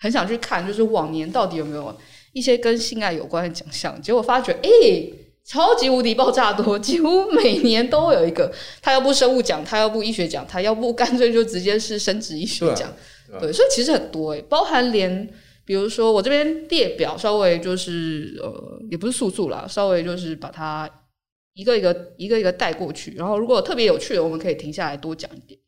[0.01, 1.97] 很想去看，就是往年到底有没有
[2.35, 4.01] 一些跟性爱有关的奖项。
[4.03, 5.15] 结果发觉，诶、欸，
[5.47, 8.53] 超级无敌爆炸多，几乎每年都有一个。
[8.83, 12.93] 他要不生物奖，他要不医学奖，他要不干脆就直接是生殖医学奖。
[13.41, 15.27] 对，所以其实很多诶，包含连
[15.65, 20.87] 比如说我这边列表稍微就是呃，也不是速速啦，稍微就是把它。
[21.55, 25.59] 一个一个一个一个带过去，然后如果特别有趣的，我们可以停下来多讲一点。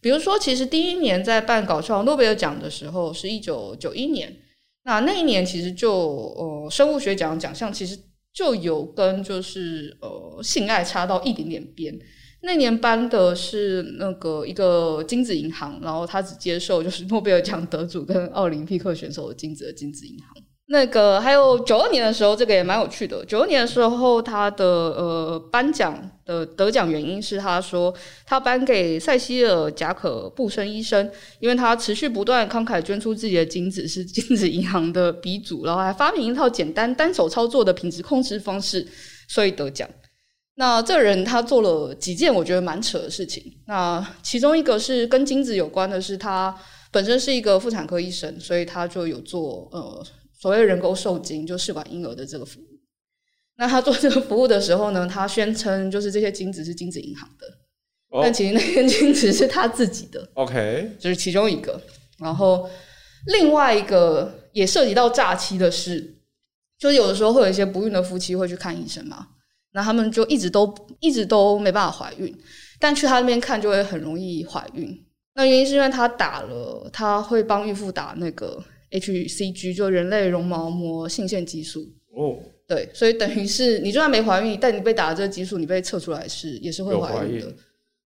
[0.00, 4.34] 比如说，其实第一年在办搞笑诺贝尔奖的时候是一九九一年，
[4.84, 7.98] 那那一年其实就呃生物学奖奖项其实
[8.32, 11.98] 就有跟就是呃性爱差到一点点边。
[12.42, 20.28] 那年颁的是那个一个精子银行，然后他只接受就是诺贝尔奖得主跟奥林匹克选手的精子的精子银行。
[20.68, 23.24] 那个还有九二年的时候，这个也蛮有趣的。
[23.24, 27.94] 九二年的时候，他的呃颁奖的得奖原因是他说
[28.26, 38.84] 他颁给塞西尔贾可布森医生，因为他持续不断慷慨捐出自己的精子，是精子银行的鼻祖，然后还发明一套简单单手操作的品质控制方式，
[39.28, 39.88] 所以得奖。
[40.56, 43.40] 那这人他做了几件我觉得蛮扯的事情。
[43.68, 46.52] 那其中一个是跟精子有关的，是他
[46.90, 50.04] 本身是一个妇产科医生，所以他就有做呃。
[50.46, 52.78] 所谓人工受精，就试管婴儿的这个服务。
[53.56, 57.48] 那他做这个服务的时候呢，他宣称就是这些精子是精子银行的，
[58.10, 60.30] 哦、但其实那些精子是他自己的。
[60.34, 61.80] OK，就是其中一个。
[62.18, 62.70] 然后
[63.26, 66.14] 另外一个也涉及到诈欺的事，
[66.78, 69.26] 就是有的时候会有一些不孕的夫妻会去看医生嘛，
[69.72, 72.32] 那他们就一直都一直都没办法怀孕，
[72.78, 74.96] 但去他那边看就会很容易怀孕。
[75.34, 78.62] 那原因是因为他打了，他会帮孕妇打那个。
[78.98, 81.86] HCG 就人类绒毛膜性腺激素。
[82.16, 87.46] 哦，对，所以等于是你就算没怀孕，但你被打了这个激素，你被测出来是也是会怀孕的，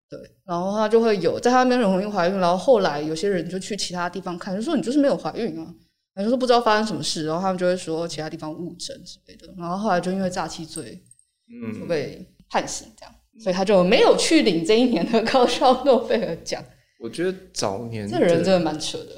[0.09, 5.73] 对，然后他就会有在他那边容易怀孕，然后后来有些人就去其他地方看，就说你就是没有怀孕啊，
[6.13, 11.01] 他就说不知道发生什么事，然后他们就会说其他地方误诊之类的，然后后来就因为诈欺罪，
[11.49, 16.61] 嗯，就被判刑这样，所以他就没有去领这一年的搞笑诺贝尔奖。
[16.99, 19.15] 我觉得早年这人真的蛮扯的。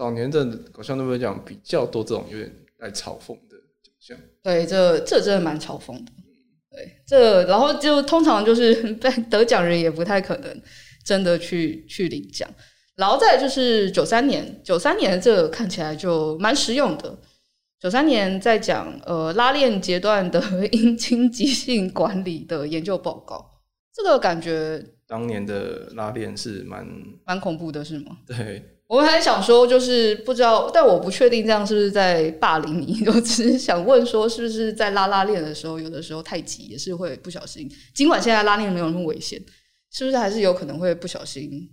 [0.00, 6.10] 早年的搞笑诺贝尔奖比较多这种有点带嘲讽的奖项，对，这这真的蛮嘲讽的，
[6.70, 10.62] 对，这然后就通常就是 被得奖人也不太可能
[11.04, 12.48] 真的去去领奖，
[12.96, 17.18] 然后再就是九三年，九三年这个看起来就蛮实用的，
[17.78, 23.60] 九三年在讲呃拉链阶段的阴茎急性管理的研究报告，
[23.92, 26.88] 这个感觉当年的拉链是蛮
[27.26, 28.16] 蛮恐怖的，是吗？
[28.26, 28.79] 对。
[28.90, 33.04] 我们还想说，就是不知道，但我不确定这样是不是在霸凌你。
[33.06, 37.70] 我只是想问说，是不是在拉拉链的时候，有的时候太急也是会不小心。
[37.94, 39.40] 尽管现在拉链没有那么危险，
[39.92, 41.70] 是不是还是有可能会不小心？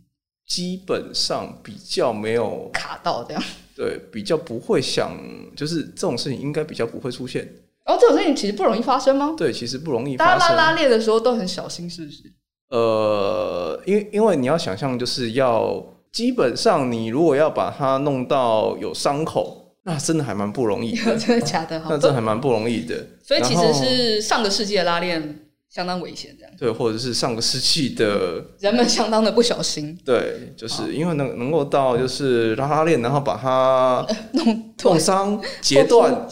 [0.48, 3.44] 基本上比较没有卡到这样。
[3.76, 5.20] 对，比较不会想，
[5.56, 7.52] 就是这种事情应该比较不会出现。
[7.88, 9.34] 哦，这种事情其实不容易发生吗？
[9.36, 10.40] 对，其实不容易发生。
[10.40, 12.32] 大家拉拉链的时候都很小心，是不是？
[12.70, 15.84] 呃，因为因为你要想象，就是要。
[16.12, 21.16] 基本上你如果要把它弄到有伤口，那真的还蛮不容易的。
[21.20, 21.82] 真的假的？
[21.90, 23.06] 那真的还蛮不容易的。
[23.24, 25.40] 所以其实是上个世纪的拉链
[25.70, 26.54] 相当危险，这样。
[26.58, 29.98] 对，或者是上个世纪的人们相当的不小心。
[30.04, 36.28] 对，就是因为能能够到就是拉拉链，然后把它 弄弄伤、截断，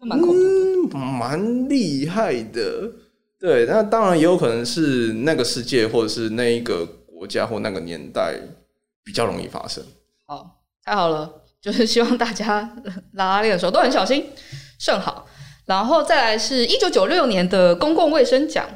[0.00, 0.34] 蛮恐
[0.88, 2.90] 怖蛮厉害的。
[3.40, 8.34] 对，那当然也有可能是那个世界，或者是那一个国家或那个年代
[9.04, 9.84] 比较容易发生。
[10.26, 12.60] 好，太好了， 就是希望大家
[13.12, 14.30] 拉拉链的时候都很小心，
[14.78, 15.26] 甚好。
[15.66, 18.68] 然后再来是一九九六年的公共卫生奖，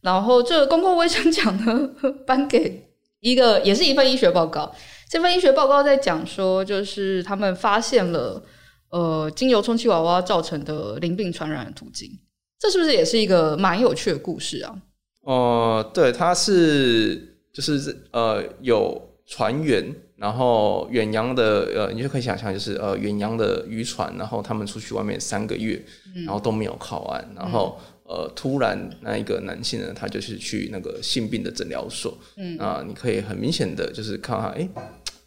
[0.00, 1.88] 然后这个公共卫生奖呢，
[2.26, 2.88] 颁给
[3.20, 4.74] 一个也是一份医学报告。
[5.08, 8.42] 这份医学报告在讲说，就是他们发现了
[8.90, 12.10] 呃，精油充气娃娃造成的淋病传染的途径。
[12.58, 14.74] 这是不是也是一个蛮有趣的故事啊？
[15.22, 19.94] 哦、呃，对，它是就是呃有船员。
[20.22, 34.68] 然后远洋的呃，你就可以想象，就是呃远洋的渔船，然后他们出去外面三个月，嗯、然后都没有靠岸，然后、嗯、呃突然那一个男性呢，他就是去那个性病的诊疗所，嗯啊，你可以很明显的就是看他，哎，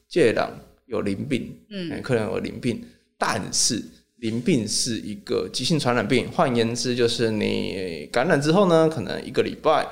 [0.08, 0.48] 这人
[0.86, 2.82] 有淋病，嗯，可能有淋病，
[3.18, 3.84] 但是
[4.20, 9.86] 淋病是一个急性传染病，换言之就是你感染之后呢，可能一个礼拜，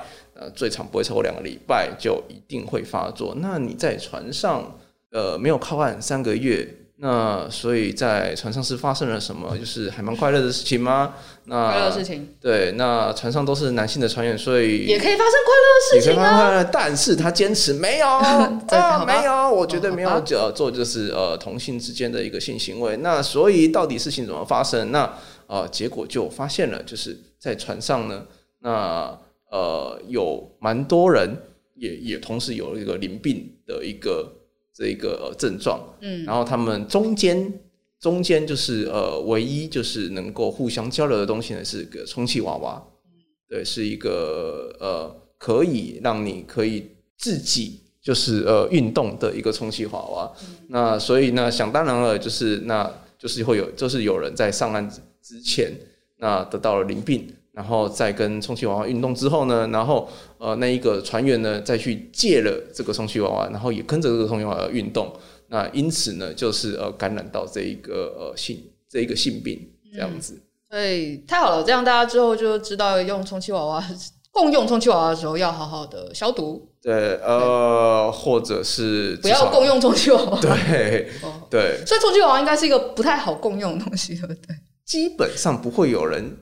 [0.44, 4.78] 呃最长不会超过两个礼拜就一定会发作，那你在船上。
[5.16, 9.56] 呃，没有靠岸三个月，那所以在船上是发生了什么？
[9.56, 11.14] 就是还蛮快乐的事情吗？
[11.44, 12.34] 那快乐的事情。
[12.40, 16.64] 对，那船上都是男性的船员，所以也可以发生快乐的事情啊。
[16.64, 22.96] 但是他坚持没有 啊，没有，我绝对没有呃做就是呃同性之间的一个性行为。
[22.96, 24.90] 那所以到底事情怎么发生？
[24.90, 25.08] 那
[25.46, 28.24] 呃结果就发现了，就是在船上呢，
[28.62, 29.16] 那
[29.54, 31.30] 呃有蛮多人
[31.74, 34.40] 也也同时有一个淋病的一个。
[34.76, 37.60] 这一个呃症状，嗯，然后他们中间
[38.00, 50.32] 中间就是呃唯一就是能够互相交流的东西呢，是个充气娃娃，嗯，对，是一个呃可以让你可以自己就是呃运动的一个充气娃娃。
[50.42, 54.90] 嗯，那所以呢，想当然了，就是那就是会有就是有人在上岸
[55.22, 55.72] 之前，
[56.16, 57.32] 那得到了淋病。
[57.54, 65.12] 然后再跟充气娃娃运动之后呢，然后呃那一个船员呢再去借了这个充气娃娃，然后也跟着这个充气娃娃运动，
[65.50, 70.42] 那因此呢就是呃感染到这一个呃性这一个性病这样子。
[70.68, 73.84] 所以太好了，这样大家之后就知道用充气娃娃
[74.32, 76.68] 共用充气娃娃的时候要好好的消毒。
[76.82, 80.40] 对，呃，或者是不要共用充气娃娃。
[80.40, 81.08] 对，
[81.48, 81.86] 对。
[81.86, 84.56] 所以充气娃娃应该是一个不太好共用的东西，对不对？
[84.84, 86.36] 基本上不会有人。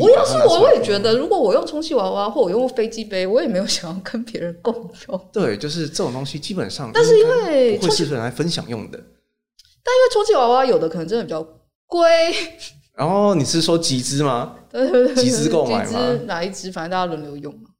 [0.00, 4.72] 我要是我，我也觉得，如果我用充气娃娃或我用飞机杯，我也没有想要跟别人共
[5.08, 5.28] 用。
[5.32, 8.98] 对，就是这种东西基本上，但是因为会是人来分享用的。
[8.98, 11.42] 但因为充气娃娃有的可能真的比较
[11.86, 12.08] 贵。
[12.96, 14.54] 然后你是说集资吗？
[14.70, 15.98] 对对对，集资购买吗？
[16.26, 16.70] 哪一只？
[16.70, 17.70] 反正大家轮流用嘛。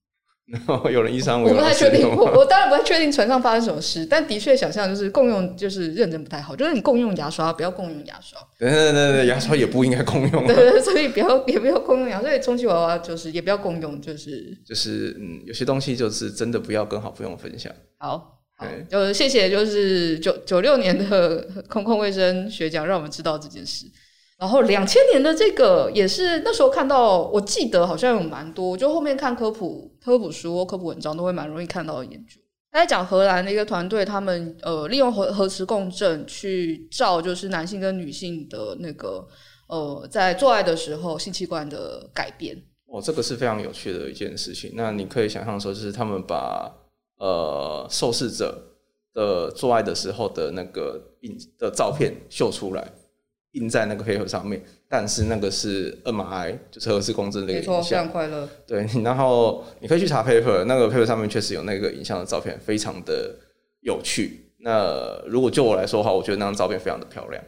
[0.53, 14.55] 然后有人一三五，我不太确定，我我当然不太确定船上发生什么事，但的确想象就是共用就是认真不太好，就是你共用牙刷不要共用牙刷，对对对对，牙刷也不应该共用，对对，所以不要也不要共用牙刷，所以充气娃娃就是也不要共用，就是。
[14.67, 17.73] 就是嗯，有些东西就是真的不要跟好朋友分享。
[17.97, 23.87] 好，好，就谢谢，就是九九六年的空空卫生学奖，让我们知道这件事。
[24.37, 32.41] 然后两千年的这个也是那时候看到，我记得好像有蛮多，就后面看科普科普书科普文章都会蛮容易看到的研究。
[32.73, 39.25] 他在讲荷兰的一个团队，他们呃利用核核磁共振去照，就是男性跟女性的那个
[39.69, 42.61] 呃在做爱的时候性器官的改变。
[42.87, 44.73] 哦，这个是非常有趣的一件事情。
[44.75, 46.75] 那你可以想象说，就是他们把
[47.19, 48.61] 呃受试者
[49.13, 52.93] 的做爱的时候的那个影的照片秀出来。
[53.55, 57.83] 印在那个 paper 上面，但是那个是 MRI，就是核磁共振的一个影像。
[57.83, 58.49] 非常快乐。
[58.67, 63.35] 对，然后你可以去查 paper，那个 paper 上面确实有那个影像的照片，非常的
[63.81, 64.53] 有趣。
[64.59, 67.43] 那如果就我来说的话，我觉得那张照片非常的漂亮。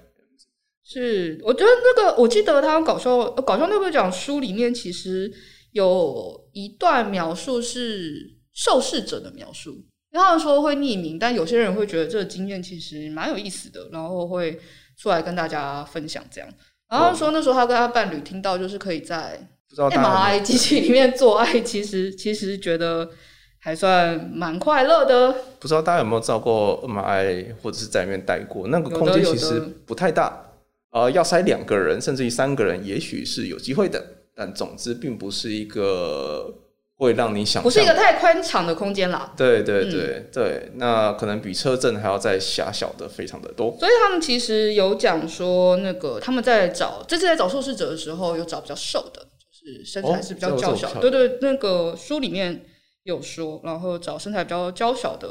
[0.85, 5.33] 是，我觉得那个，我记得他搞笑搞笑诺贝尔奖书里面其实
[5.73, 8.15] 有一段描述是
[8.55, 9.71] 受试者的描述，
[10.13, 14.57] 因为他们说会匿名，但有些人会觉得这个经验其实蛮有意思的，然后会。
[14.97, 16.49] 出来跟大家分享这样，
[16.89, 19.39] 然后说那时候他跟他伴侣听到就是可以在
[19.77, 23.11] MRI 机器里面做爱， 其实其实觉得
[23.59, 25.35] 还算蛮快乐的。
[25.59, 28.69] 不知道大家有没有照过 MRI 或者是在里面待过？
[28.69, 30.53] 那个空间其实不太大，
[30.91, 34.03] 呃，要塞两个人甚至于三个人，也许是有机会的，
[34.35, 36.55] 但总之并不是一个
[36.97, 39.33] 会让你想不是一个太宽敞的空间啦。
[39.37, 43.77] 对对对、嗯、对，那可能比车震还要再狭小的非常的多。
[43.79, 50.89] 所以他们其实有讲说，那个他们在找这次在找受试者的时候，有找比较瘦的，就是身材是比较娇小。
[50.89, 52.65] 哦、对，对对，那个书里面
[53.03, 55.29] 有说，然后找身材比较娇小的。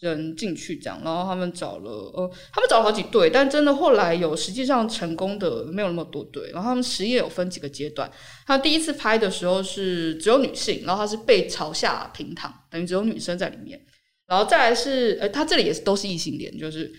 [0.00, 6.50] 人进去这样，然后他们找了呃，他们找了好几对，但真的后来有实际上成功的没有那么多对。
[6.50, 8.10] 然后他们实验有分几个阶段，
[8.46, 13.80] 他第一次拍的时候是只有女性，然后他是背朝下平躺，等于只有女生在里面。
[14.26, 16.92] 然后再来是呃，他这里也是都是异性恋，就是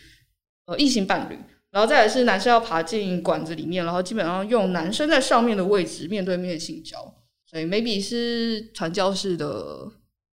[0.66, 1.38] 呃异性伴侣。
[1.72, 6.98] 然后再来是男生要爬进管子里面，然后基本上用男生在上面的位置面对面性交，
[7.46, 9.88] 所以 maybe 是传教士的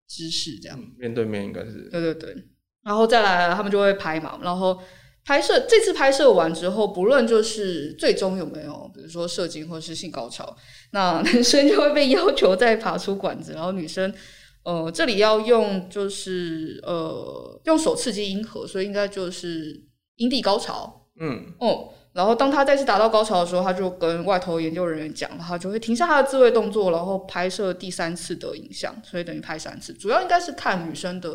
[0.08, 0.82] 姿势这样。
[0.98, 1.90] 面对面应该是。
[1.92, 2.34] 对对对。
[2.86, 4.38] 然后再来，他们就会拍嘛。
[4.42, 4.80] 然后
[5.24, 10.56] 拍摄这次拍摄完之后，不论就是最终有没有，比如说射精或是性高潮，
[10.92, 14.14] 那男生就会被要求再爬出管子，然后女生，
[14.62, 19.82] 呃，这里要用就是呃用手刺激阴核，所以应该就是
[20.14, 21.08] 阴蒂高潮。
[21.18, 31.30] 嗯哦、然后当他再次达到高潮的时候，他就跟外头研究人员讲，他就会停下他的自慰动作，然后拍摄第三次的影像，所以等于拍三次，主要应该是看女生的。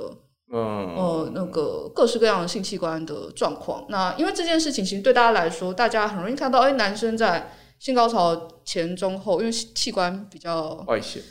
[0.53, 3.85] 嗯，呃，那个各式各样的性器官的状况。
[3.87, 11.23] 那因为这件事情，其实对大家来说，大家很容易看到，哎，男生在性高潮前、中、后，因为器官比较外显，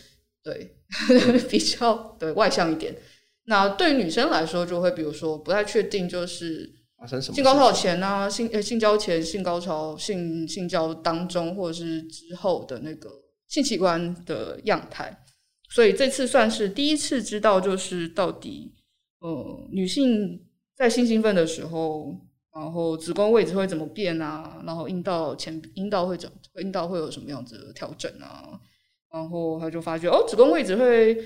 [0.42, 0.74] 对，
[1.50, 2.96] 比较对外向一点。
[3.44, 6.70] 那对于女生来说，就会比如说不太确定，就是
[7.30, 13.10] 性高潮前啊，性呃性交前、性高潮、性性交当中，或者是之后的那个
[13.48, 15.24] 性器官的样态。
[15.68, 18.72] 所以这次算是第一次知道，就是到底。
[19.20, 22.16] 呃，女性在性兴奋的时候，
[22.54, 24.62] 然后子宫位置会怎么变啊？
[24.66, 28.58] 然后阴道前阴道会怎阴道会有什么样子的调整啊？
[29.12, 31.16] 然后他就发觉哦，子宫位置会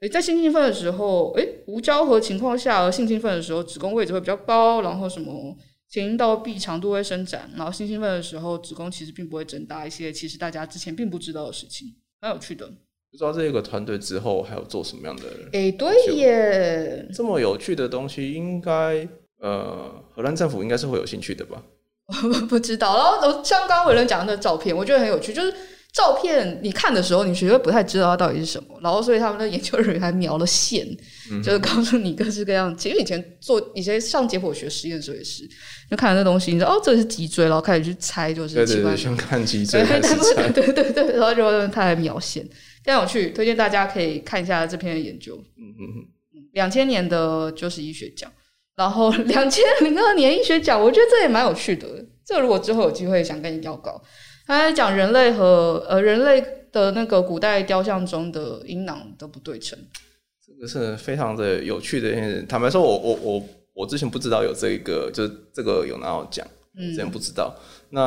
[0.00, 5.56] 诶在性兴奋的时候，诶无交合情况下性兴奋的时候，子宫位置会比较高，然后什么
[5.88, 12.70] 前阴道壁长度会伸展，然后性兴奋的时候，子宫其实并不会增大一些，其实大家之前并不知道的事情，蛮有趣的。
[13.10, 15.24] 不知道这个团队之后还有做什么样的？
[15.52, 19.06] 哎、欸，对耶，这么有趣的东西，应该
[19.40, 21.62] 呃，荷兰政府应该是会有兴趣的吧？
[22.22, 22.96] 我不知道。
[22.96, 25.52] 然后像刚刚伟伦讲的照片，我觉得很有趣，就是
[25.92, 28.78] 照片你看的时候，你绝对不太知道它到底是什么。
[28.80, 30.86] 然后，所以他们的研究人员还描了线，
[31.32, 32.76] 嗯、就是告诉你各式各样。
[32.76, 35.42] 其实以前做以前上解剖学实验的时候也是，
[35.90, 39.84] 就看了那东西，你说哦，这是脊椎，然后开始去猜，就是对对对，先看脊椎
[40.54, 42.48] 对对对，然后就他还描线。
[42.82, 45.36] 非常有趣，推荐大家可以看一下这篇研究。
[45.56, 45.82] 嗯嗯
[46.34, 48.30] 嗯，两千年的就是医学奖，
[48.76, 51.86] 然后两千零二年医学奖，我觉得这也蛮有趣的。
[52.24, 54.00] 这如果之后有机会想跟你要稿，
[54.46, 59.78] 他在讲人类和呃人类的那个古代雕像中的阴囊的不对称，
[60.46, 62.42] 这个是非常的有趣的。
[62.46, 66.46] 坦白说我，我我我我之前不知道有这个，就是这个有拿到奖，
[66.78, 67.54] 之前不知道。
[67.56, 68.00] 嗯那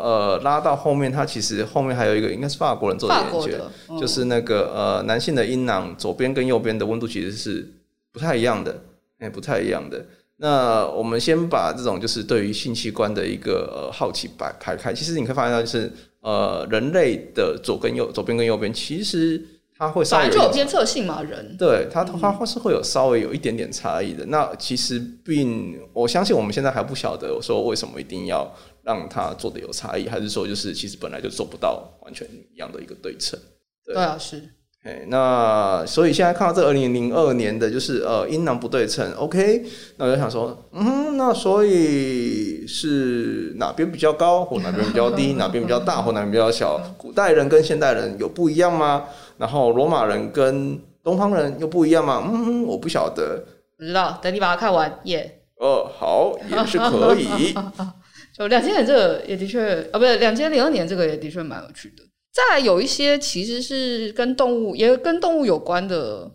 [0.00, 7.64] 呃，拉到后面，它其实后面还有一个，应该是法国人做的研究，嗯、就是那个呃，男性的阴囊左边跟右边的温度其实是
[8.12, 8.72] 不太一样的，
[9.20, 10.04] 哎、欸，不太一样的。
[10.38, 15.88] 那我们先把这种就是对于性器官的一个呃好奇摆排开，其实你可以发现到就是
[16.20, 19.40] 呃，人类的左跟右，左边跟右边其实。
[19.78, 21.22] 它会稍微就有监测性嘛？
[21.22, 24.24] 人对它，它会是会有稍微有一点点差异的。
[24.24, 33.38] 嗯、那其实并我相信我们现在还不晓得说为什么一定要让它做的有差异，还是说就是其实本来就做不到完全一样的一个对称。
[33.84, 34.42] 对，对啊，是。
[34.84, 39.64] 哎，那所以现在看到这二零零二年的就是呃阴囊不对称，OK，
[39.96, 46.80] 那我就想说，嗯，那所以是哪边比较高，或哪边比较低， 哪边比较大，或哪边比较小？
[46.96, 49.06] 古代人跟现代人有不一样吗？
[49.38, 52.22] 然后罗马人跟东方人又不一样吗？
[52.28, 53.42] 嗯，我不晓得，
[53.78, 54.18] 不知道。
[54.20, 55.64] 等你把它看完，耶、yeah。
[55.64, 57.54] 哦，好，也是可以。
[58.36, 62.02] 就两千年这个也的确，啊，不是两千零二年这个也的确蛮有趣的。
[62.32, 66.30] 再来有一些其实是跟动物，也跟动物有关的。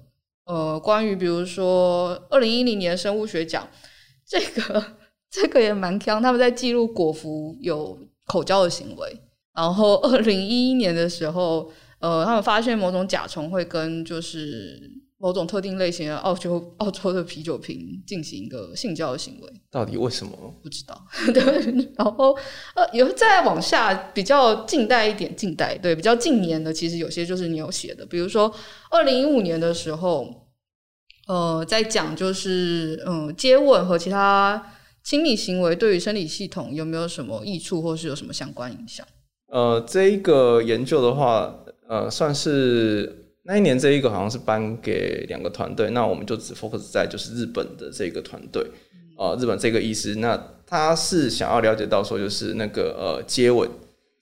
[0.46, 3.68] 呃，关于比如说二零一零年生物学奖，
[4.28, 4.84] 这个
[5.30, 9.22] 这个也蛮锵，他们在记录果蝠有口交的行为。
[9.54, 11.70] 然后二零一一年的时候。
[12.04, 14.78] 呃，他们发现某种甲虫会跟就是
[15.20, 20.34] 某种特定类型的澳洲澳洲的啤酒瓶进行一个性交的行为，到底为什么？
[20.62, 21.02] 不知道。
[21.34, 21.42] 对，
[21.96, 22.38] 然后
[22.76, 28.54] 呃，有再往下比较近代一点，近代对比较近年的，其实有些就是你有写的，比如说
[28.92, 30.50] 二零一五年的时候，
[31.28, 39.08] 呃，在讲就是嗯、呃，接吻和其他亲密行为对于生理系统有没有什么益处，或是有什么相关影响？
[39.48, 41.62] 呃，这一个研究的话。
[41.90, 43.14] 呃，算是
[43.44, 48.66] 那一年这一个好像是颁给两个团队，那我们就只 focus 在就是日本的这个团队，
[49.18, 53.70] 呃，日本这个医师，那他是想要了解到说就是那个呃接吻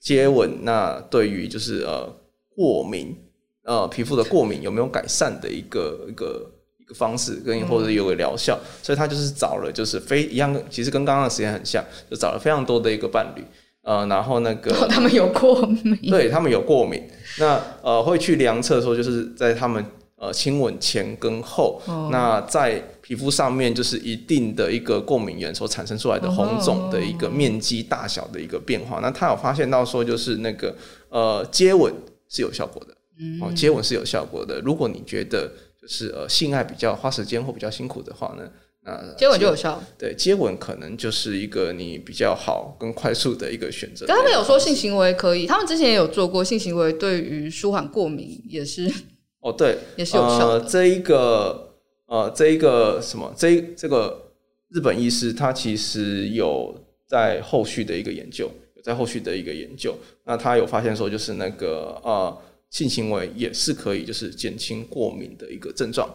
[0.00, 2.12] 接吻，那对于就是呃
[2.56, 3.16] 过敏
[3.64, 6.50] 呃皮肤的过敏有没有改善的一个一个
[6.80, 13.42] 一个方式跟或者有个疗效，所以他就是找了就是非一样，其实跟刚刚的时间很像，就找了非常多的一个伴侣。
[13.84, 17.02] 呃，然后那个、哦、他们有过敏，对他们有过敏，
[17.38, 19.84] 那呃会去量测说，就是在他们
[20.16, 28.98] 呃亲吻前跟后，哦、那在皮肤上面就是一定的一个过敏源所产生出来的红肿的一个面积大小的一个变化。
[28.98, 30.74] 哦、那他有发现到说，就是那个
[31.08, 31.92] 呃接吻
[32.28, 32.92] 是有效果的，
[33.40, 34.60] 哦、嗯，接吻是有效果的。
[34.60, 38.48] 如果你觉得就是呃性爱比较花时间或比较辛苦的话呢？
[38.84, 44.04] 那接吻就有效，对，接吻可能就是一个你比较好跟快速的一个选择。
[44.06, 48.92] 他们有说性行为可以，他们之前也有做过性行为，对于舒缓过敏也是
[49.40, 50.54] 哦，对， 也是有效的。
[50.54, 51.74] 呃、这一个
[52.06, 54.32] 呃，这一个什么，这这个
[54.70, 56.74] 日本医师他其实有
[57.06, 62.36] 在后续的一个研究，有在后续的一个研究，那他有发现说，就是那个呃，
[62.70, 66.12] 性行为也是可以就是减轻过敏的一个症状。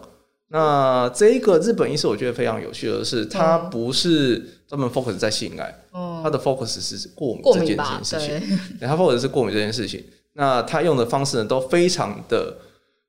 [0.50, 8.40] 那这一个日本医师，我觉得非常有趣的是，他不是专门 focus 在性爱，嗯、他的 focus 是过敏这件事情。
[8.80, 10.02] 对，他 focus 是过敏这件事情。
[10.34, 12.56] 那他用的方式呢，都非常的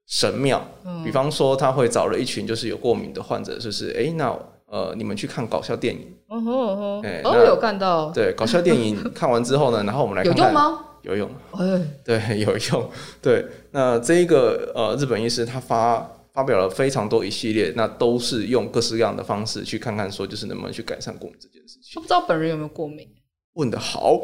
[0.09, 0.67] 神妙。
[0.85, 4.37] 嗯、比方说，他会找了一群就是有过敏的患者，就是哎、欸，那
[4.67, 6.13] 呃，你们去看搞笑电影。
[6.31, 7.03] 嗯哼嗯哼。
[7.07, 8.11] 哎，哦，有看到。
[8.11, 10.43] 对，搞笑电影 看完之后呢，然后我们来看看。
[10.43, 10.81] 有用吗？
[11.03, 11.31] 有用。
[11.53, 12.91] 哎，对，有用。
[13.23, 16.05] 对，那这一个呃，日本医师他发。
[16.39, 21.95] 发表了非常多一系列，那都是用各式各样的方式去看看，说就是能不能去改善过敏这件事情。
[21.97, 23.09] 我不知道本人有没有过敏。
[23.55, 24.21] 问的好，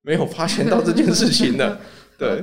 [0.00, 1.78] 没有发现到这件事情的。
[2.16, 2.42] 对，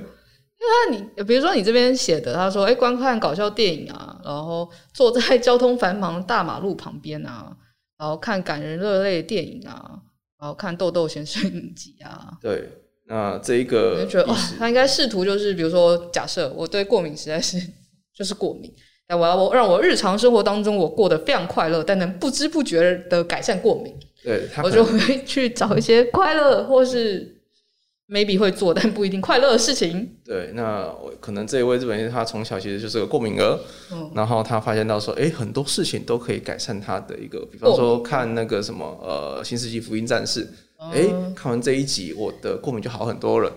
[0.91, 7.57] 因为你比如说你这边写的，他说，哎、欸，观看搞笑电影啊，然后坐在交通繁忙大马路旁边啊，
[7.97, 9.99] 然后看感人热泪电影啊，
[10.39, 12.38] 然后看豆豆先生影集啊。
[12.39, 12.70] 对，
[13.07, 17.60] 那这一个，我就觉得哇，他应该试图就是，比如说，假设我对过敏实在是
[18.14, 18.72] 就是过敏。
[19.10, 23.91] 但我要我让我日常生活当中我过得非常快乐，但能不知不觉的改善过敏。
[24.24, 27.41] 对，我就会去找一些快乐或是
[28.07, 30.16] maybe 会做但不一定快乐的事情。
[30.24, 33.60] 对，那我可能这一位日本人他从小其实就是个过敏儿，
[33.91, 40.45] 嗯、然后他发现到说，哎、欸，很多事情都可以改善他的一个，比方说看那个什么呃《新世纪福音战士》，
[40.91, 43.51] 哎、欸，看完这一集我的过敏就好很多了。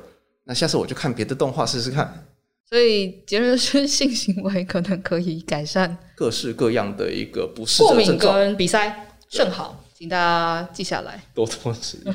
[0.44, 2.26] 那下次我就看别的动画试试看。
[2.72, 8.32] 所以结论是， 性行为可能可以改善各式各样的一个不适的症状。
[8.32, 12.14] 过敏跟鼻塞甚好，请大家记下来，多多使用。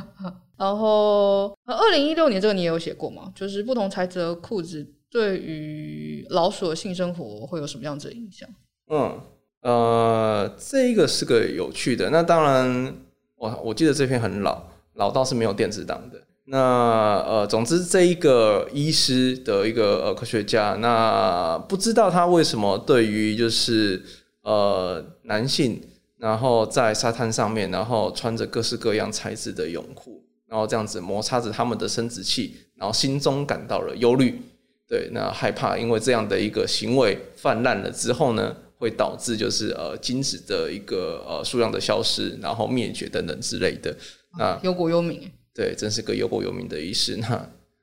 [0.56, 3.30] 然后，二零一六年这个你也有写过吗？
[3.34, 8.48] 就是不同材质的裤子对于老鼠的性生活会有什么样子的影响？
[8.88, 9.20] 嗯，
[9.60, 12.08] 呃，这个是个有趣的。
[12.08, 12.96] 那当然，
[13.36, 14.62] 我我记得这篇很老，
[14.94, 16.18] 老到是没有电子档的。
[16.50, 24.02] 那呃，总之这一个医师的一个呃科学家，那不知道他为什么对于就是
[24.40, 25.78] 呃男性，
[26.16, 34.40] 然后在沙滩上面，然后穿着各式各样材质的泳裤，然后这样子摩擦着他们的生殖器，然后心中感到了忧虑，
[34.88, 43.94] 对，那害怕因为这样的一个行为泛滥了之后呢，会导致就是呃精子的一个呃数量的消失，然后灭绝等等之类的。
[44.38, 45.30] 那忧国忧民。
[45.58, 47.18] 对，真是个忧国忧民的医师。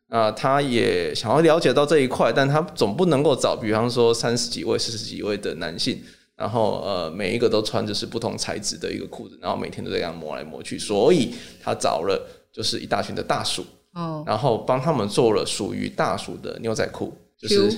[0.07, 6.01] 那啊，他也想要了解到这一块，但他总不能够找，比方说三十几位、四十几位的男性，
[6.38, 10.80] 然后呃，每一个都穿着是不同材质的一个裤子，然后每天都这样磨来磨去。
[10.80, 17.77] 所以他找了就是一大群的大鼠，哦，然后帮他们做了属于大鼠的牛仔裤，就是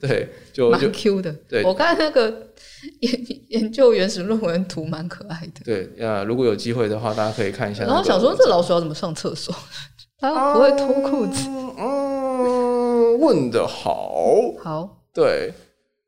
[0.00, 1.32] 对，就蛮 Q 的。
[1.48, 2.48] 对，我看那个
[3.00, 5.62] 研研究原始论文图蛮可爱的。
[5.64, 7.84] 对，呃，如果有机会的话，大家可以看一下。
[7.84, 9.54] 然后想说，这老鼠要怎么上厕所？
[10.18, 11.48] 它不会脱裤子。
[11.48, 14.22] 嗯，嗯，问的好。
[14.62, 15.04] 好。
[15.14, 15.52] 对。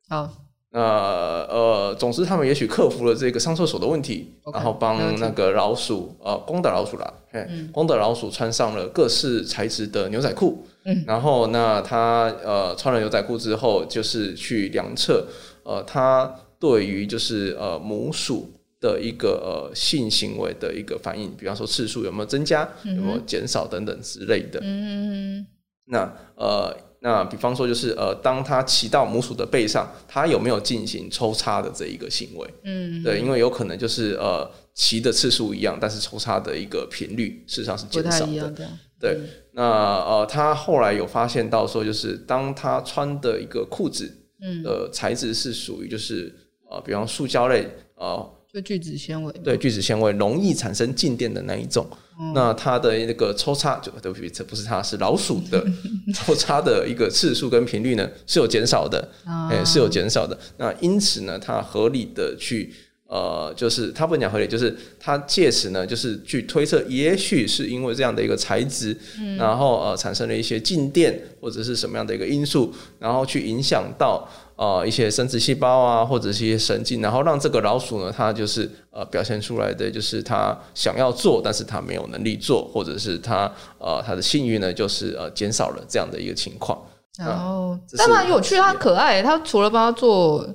[0.09, 0.31] 好。
[0.75, 10.65] 那呃，总之他们也许克服了这个上厕所的问题，Okay, 然后帮那个老鼠，呃，公的老鼠啦，嘿，嗯、公的老鼠穿上了各式材质的牛仔裤。
[10.85, 11.05] 嗯。
[11.07, 15.27] 然后，那他呃穿了牛仔裤之后，就是去量测，
[15.63, 18.51] 呃，他对于就是呃母鼠
[18.81, 24.59] 的一个呃性行为的一个反应，比方说次数有没有增加，有没有减少等等之类的。
[24.63, 25.47] 嗯。
[25.85, 26.75] 那呃。
[27.05, 32.49] 那比方说，就是呃，当他骑到母鼠的背上，他有没有进行抽插的这一个行为？
[32.63, 38.69] 嗯，对，因为有可能就是呃，骑的次数一样，但是抽插的一个频率事实上是减少的。
[39.01, 39.19] 对，
[39.51, 44.09] 那呃，他后来有发现到说，就是当他穿的一个裤子，
[44.41, 46.33] 嗯，的材质是属于就是
[46.71, 51.89] 呃，比方塑胶类，呃，就聚酯纤维，对，聚酯纤维容易产生静电的那一种，
[52.21, 55.65] 嗯、那它的那个抽插，就对不起，这不是它，是老鼠的
[56.15, 60.39] 抽插的一个次数跟频率呢是有减少的，哎、啊欸，是有减少的。
[60.59, 62.75] 那因此呢，它合理的去。
[63.07, 74.27] 呃，就是他不讲合理，就是他借此呢，就是去推测，也许是因为这样的一个材质，嗯、然后呃产生了一些静电或者是什么样的一个因素，然后去影响到
[74.63, 86.81] 呃一些生殖细胞啊，或者是一些神经，然后让这个老鼠呢，它就是呃表现出来的就是它想要做，但是它没有能力做，或者是它呃它的性欲呢，就是呃减少了这样的一个情况。
[87.19, 90.47] 然后，但蛮有趣，它可爱，它除了帮它做。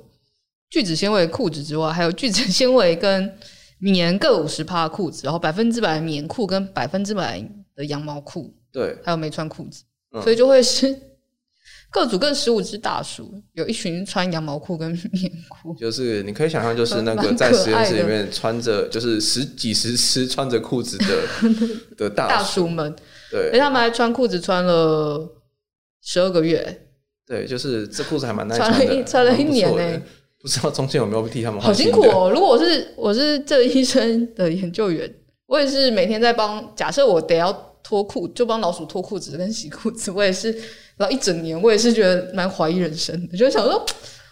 [0.70, 3.34] 聚酯纤维裤子之外，还有聚酯纤维跟
[3.80, 7.42] 棉各五十帕裤子，然后百分之百棉裤跟百分之百
[7.74, 10.94] 的羊毛裤，对，还有没穿裤子，嗯、所以就会是
[11.98, 21.24] 各组各十五只大鼠，有一群穿羊毛裤跟棉裤，就是你可以想象，就是那个在实验室里面穿着就是十几十只穿着裤子的
[21.98, 22.96] 的大大鼠们，
[23.32, 25.28] 对，哎，他们还穿裤子穿了
[26.04, 26.88] 十二个月，
[27.26, 30.02] 对，就是这裤子还蛮耐穿的，穿了一穿了一年呢、欸。
[30.40, 32.30] 不知道中间有没有替他们好辛苦哦。
[32.32, 35.12] 如果我是我是这医生的研究员，
[35.48, 36.72] 我也是每天在帮。
[36.76, 40.52] 假设我得要脱裤，就帮老鼠脱裤子跟洗裤子，我也是，
[40.98, 43.86] 然后一整年，我也是觉得蛮怀疑人生的，就想说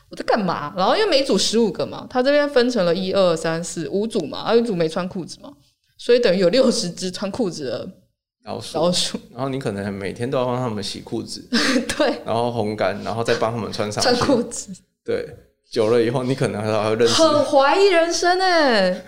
[0.09, 0.73] 我在干嘛？
[0.75, 5.53] 然后因为每组十五个嘛，他这边分成了一二三四五组嘛，还有一组没穿裤子嘛，
[5.97, 7.89] 所以等于有六十只穿裤子的
[8.43, 8.77] 老鼠。
[8.77, 11.47] 老鼠，然后你可能每天都要帮他们洗裤子，
[11.97, 14.73] 对，然后烘干，然后再帮他们穿上穿裤子，
[15.05, 15.33] 对。
[15.71, 17.21] 久了以后，你可能还会认识。
[17.21, 19.03] 很怀疑人生哎。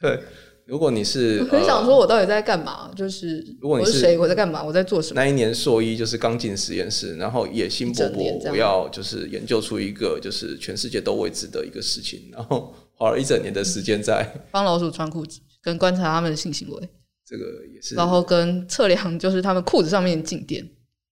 [0.00, 0.22] 对，
[0.66, 2.90] 如果你是，我很想说，我到底在干嘛？
[2.96, 4.62] 就是，如果你是谁，我在干嘛？
[4.62, 5.20] 我在做什么？
[5.20, 16.88] 那一年硕一就是刚进实验室，然后野心勃勃，我要就是研究出一个就是全世界都未知的一个事情，然后花了一整年的时间在帮老鼠穿裤子，跟观察他们的性行为，
[17.26, 17.44] 这个
[17.74, 20.66] 也是，然后跟测量就是他们裤子上面的静电。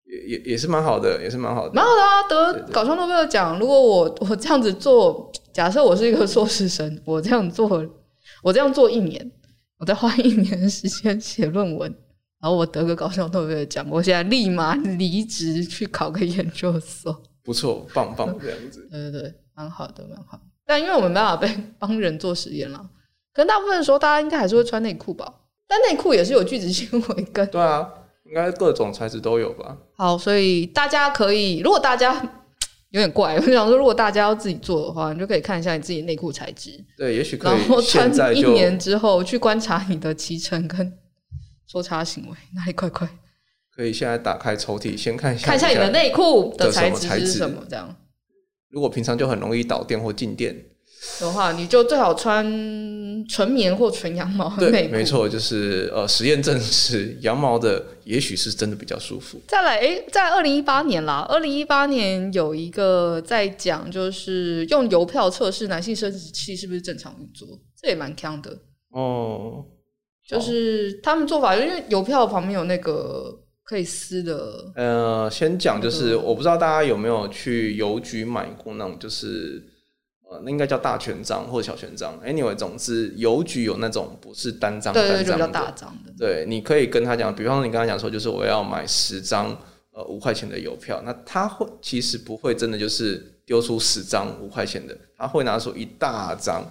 [0.07, 2.29] 也也也是蛮好的，也是蛮好的，蛮好的啊！
[2.29, 3.57] 得搞笑诺贝尔奖。
[3.61, 7.69] 如果我我这样子做，假设我是一个硕士生，我这样做，
[8.43, 9.31] 我这样做一年，
[9.81, 11.91] 我再花一年的时间写论文，
[12.41, 17.23] 然后我得个高校诺贝尔奖，我现在立马离职去考个研究所。
[17.43, 18.87] 不错，棒棒这样子。
[18.91, 20.39] 对对对，蛮好的，蛮好。
[20.67, 22.79] 但因为我们没办法被帮人做实验了，
[23.33, 25.35] 可能大部分的时候大家应该还是会穿内裤吧？
[25.67, 27.45] 但内裤也是有聚酯纤维跟。
[27.51, 27.89] 对啊。
[28.27, 29.77] 应该各种材质都有吧。
[29.97, 32.40] 好，所以大家可以，如果大家
[32.91, 36.85] 有点怪， 我想说，如果大家要自己做的话，你就可以看一下你自己内裤材质。
[36.97, 37.59] 对，也许可以。
[37.59, 40.93] 然后穿一年之后去观察你的脐橙跟
[41.67, 43.09] 抽插行为哪里怪怪。
[43.75, 47.97] 可以现在打开抽屉，先看一下看一下你的内裤的材质是什么，这样。
[48.69, 50.55] 如果平常就很容易导电或静电。
[51.19, 52.45] 的话，你就最好穿
[53.27, 54.93] 纯棉或纯羊毛的内裤。
[54.93, 59.41] 没错，就是呃，实验证实羊毛的也许是真的比较舒服。
[59.49, 67.49] 再来，诶，在二零一八年啦，二零一八年有一个在讲，就是用邮票测试男性生殖器是不是正常运作，
[67.81, 68.59] 这也蛮锵的
[68.91, 69.65] 哦。
[70.29, 73.35] 就是他们做法，因为邮票旁边有那个
[73.65, 74.71] 可以撕的。
[74.77, 79.65] 呃，先讲就是，我不知道大家有没有去邮局买过那种，就是。
[80.31, 82.17] 呃，那应该叫大权章或者小权章。
[82.25, 86.13] Anyway，总之邮局有那种不是单张单张的，对，比较大张的。
[86.17, 89.51] 对，你可以跟他讲，比方说你跟他讲说，就是我要买十张
[89.91, 96.65] 呃五块钱的邮票，那他会其实不会真的就是丢出十张五块钱的，他会拿出一大张，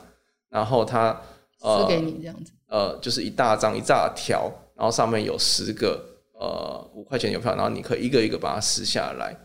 [0.50, 1.22] 然后他
[1.60, 6.02] 呃给你这样子，呃，就是一大张一大条，然后上面有十个
[6.32, 9.36] 呃五块钱邮票，然后你可以一个一个把它撕下来，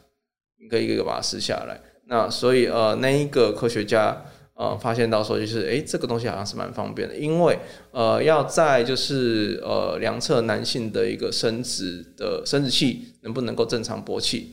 [0.60, 1.80] 你可以一个一个把它撕下来。
[2.06, 4.24] 那所以呃，那一个科学家
[4.54, 7.58] 呃发现到说，就是诶，这个东西好像是蛮方便的，因为
[7.92, 14.50] 呃要在就是呃量测男性的一个生殖的生殖器能不能够正常勃起，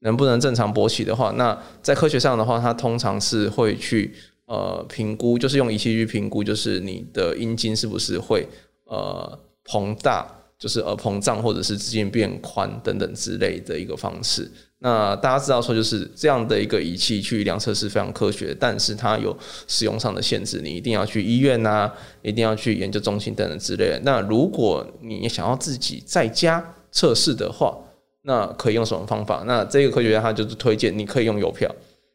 [0.00, 4.12] 能不能正常勃起的话，那在科学上的话，它通常是会去
[4.46, 8.46] 呃评估，就是用仪器去评估，就是你的阴茎是不是会
[8.86, 10.26] 呃膨大，
[10.58, 14.50] 就是呃膨胀或者是直径变宽等等之类的一个方式。
[14.80, 24.00] 那大家知道说，就是这样的一个仪器去量测是非常科学，但是它有使用上的限制，你一定要去医院呐、啊，一定要去研究中心等等之类的。
[24.04, 27.76] 那如果你想要自己在家测试的话，
[28.22, 29.42] 那可以用什么方法？
[29.46, 31.68] 那这个科学家他就是推荐你可以用邮票。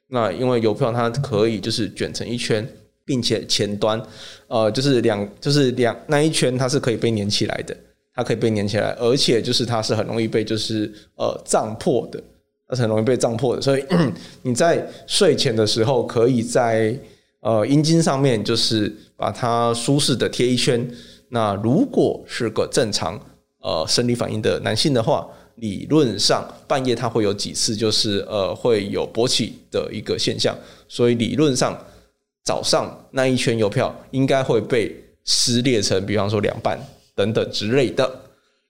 [0.08, 2.66] 那因为邮票它可以就是卷成一圈，
[3.04, 4.02] 并且前端
[4.48, 7.76] 呃就是两就是两那一圈它是可以被粘起来的。
[8.16, 12.22] 它可以被粘起来，而且就是它是很容易被就是呃胀破的，
[12.74, 13.86] 它是很容易被胀破的，所以
[14.42, 16.98] 你在睡前的时候，可以在
[17.42, 20.90] 呃阴茎上面就是把它舒适的贴一圈。
[21.30, 23.20] 那如果是个正常
[23.62, 30.58] 呃生理反应的男性的话，理论上半夜他会有几次就是呃会有勃起的一个现象，
[30.88, 31.78] 所以理论上
[32.44, 34.96] 早上那一圈邮票应该会被
[35.26, 36.80] 撕裂成，比方说两半
[37.14, 38.10] 等等之类的。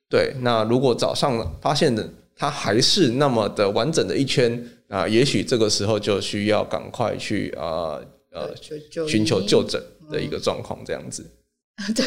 [0.09, 7.99] 对，那如果早上发现的它还是那么的完整的一圈啊，也许这个时候就需要赶快去啊
[8.31, 8.53] 呃
[9.07, 9.81] 寻求就诊
[10.11, 11.25] 的一个状况，这样子。
[11.95, 12.03] 对，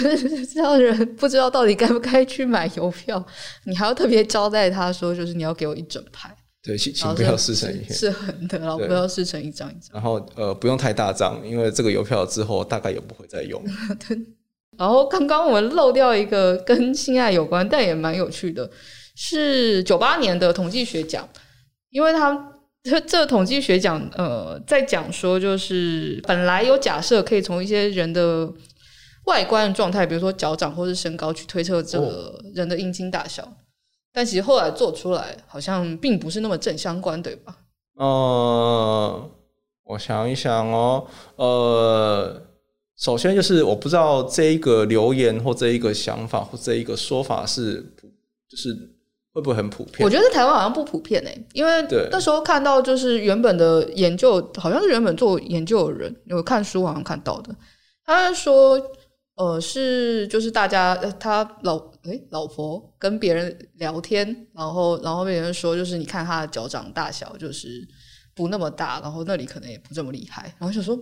[0.47, 3.25] 这样的人不知道到底该不该去买邮票，
[3.65, 9.91] 你还要特别交代他说，就是你要给我一整排，对，请请不要撕成一片，是横的，然后不要撕成一张一张。
[9.95, 13.61] 然后呃，不用太大张，因为这个邮票之后大概也不会再用。
[14.09, 14.17] 对。
[14.79, 18.71] 然后刚刚我们漏掉一个跟性爱有关，但也蛮有趣的，
[19.17, 21.29] 是九八年的统计学奖，
[21.91, 22.53] 因为他
[22.85, 28.53] 这这统计学奖呃在讲说，就是本来有假设可以从一些人的。
[29.27, 33.57] 外观的状态，比如说脚掌或是身高，去推测这个人的阴茎大小，哦，
[34.13, 37.57] 但其实后来做出来好像并不是那么正相关，对吧？
[37.97, 39.29] 呃，
[39.83, 41.05] 我想一想哦，
[41.35, 42.41] 呃，
[42.97, 47.85] 首先就是我不知道这一个留言或这一个想法或这一个说法是，
[48.49, 48.73] 就是
[49.37, 49.97] 会不会很普遍？
[50.01, 51.71] 我觉得在台湾好像不普遍诶，因为
[52.11, 57.55] 那时候看到就是原本的研究，好像是原本做研究的人有看书好像看到的，
[58.05, 58.81] 他说。
[59.39, 67.87] 呃，是就是大家，呃、他老诶、欸、老婆跟别人聊天，然后然后别人说，就是你看他的脚掌大小，就是
[68.35, 70.99] 不那么大，然后那里可能也不这么厉害，然后就说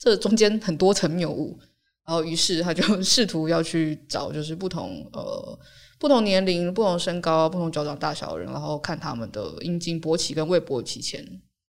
[0.00, 1.56] 这中间很多层谬误，
[2.04, 5.56] 然后于是他就试图要去找，就是不同呃
[5.98, 11.24] 不同年龄、不同身高、不同脚掌大小的人，然后看他们的阴茎勃起跟未勃起前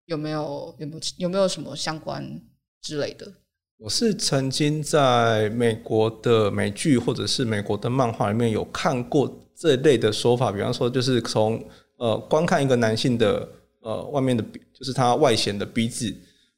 [0.07, 2.41] 有没有有没有有没有什么相关
[2.83, 3.31] 之类的。
[3.77, 11.62] 我是曾经在美国的美剧或者是美国的漫画里面有看过这类的说法，比方说就是从
[11.99, 13.47] 呃观看一个男性的
[13.81, 16.14] 呃外面的，就是他外显的鼻子，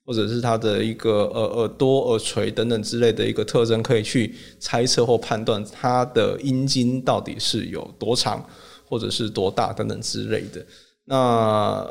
[0.07, 8.49] 或者是他的一个呃耳朵、耳垂等等之类的一个特征，可以去猜测或判断他的阴茎到底是有多长，
[8.89, 10.65] 或者是多大等等之类的。
[11.09, 11.17] 那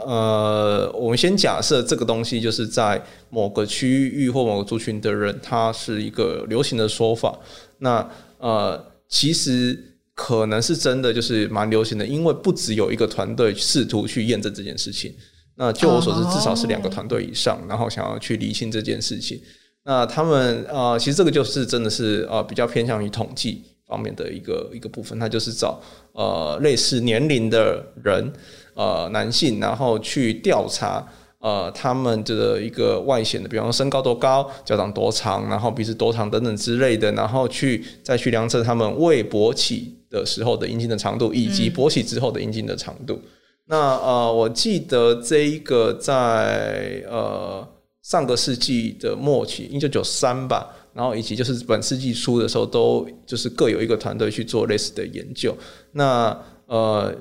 [0.06, 7.38] 呃，我们先假设这个东西就是在某个区域或某个族群的人，它是一个流行的说法。
[7.80, 8.10] 那
[8.40, 9.78] 呃，其实
[10.14, 15.14] 可能是真的，就是蛮流行的，因为不只有一个团队试图去验证这件事情。
[15.56, 19.42] 那就我所知，至少是两个团队以上，然后想要去厘清这件事情。
[19.84, 25.80] 那他们啊、呃，其实这个就是真的是呃比较偏向于统计方面的一个一个部分，他就是找
[26.14, 28.32] 呃类似年龄的人。
[28.78, 31.02] 呃，男性，然后去调查，
[31.40, 43.14] 呃，他们的一个外显的，比方说身高多高、脚掌多长，然后鼻子多长等等之类的，然后去再去量测他们未勃起的时候的阴茎的长度，以及勃起之后的阴茎的长度。
[43.14, 43.30] 嗯、
[43.68, 47.68] 那呃，我记得这一个在呃
[48.04, 55.56] 上个世纪的末期，一九九三吧，然后以及就是本世纪初的时候，都就是各有一个团队去做类似的研究。
[55.92, 56.38] 那
[56.68, 57.16] 呃。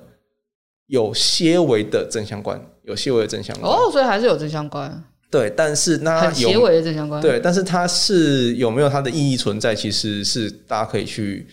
[0.88, 5.02] 有些微的正相关，有些微的正相关哦，所以还是有正相关。
[5.30, 7.22] 对，但是那有些微的正相关。
[7.22, 11.46] 对，但是它是有没有它的意义存在，其实是大家可以去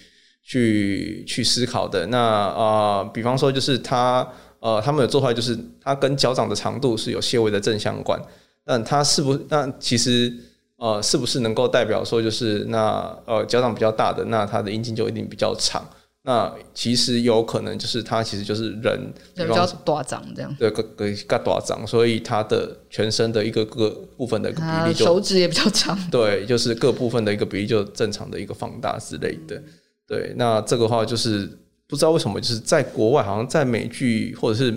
[0.43, 2.05] 去去思考的。
[2.07, 4.27] 那啊、呃，比方说就是它
[4.61, 8.17] 呃，他们有做出来，就是它跟脚掌的长度是有些微的正相关。
[8.63, 9.45] 但它是不是？
[9.49, 10.31] 那其实
[10.77, 15.83] 呃，是不是能够代表说就是那呃，脚掌比较大的，那它的阴茎就一定比较长？
[16.23, 29.59] 那其实有可能就是它其实就是人比较大长这样，对，个个个大长，所以它的全身的一个各部分的一个比例就手指也比较长， 对，就是各部分的一个比例就正常的一个放大之类的。
[30.07, 31.49] 对，那这个话就是
[31.91, 34.73] 不知道为什么就是在国外，好像在美剧或者是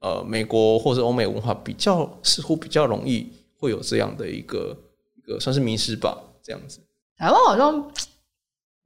[0.00, 4.76] 呃美国或者是欧美文化比较似乎比较容易会有这样的一个
[5.16, 6.80] 一个算是迷失吧，这样子。
[7.16, 7.92] 台湾好像。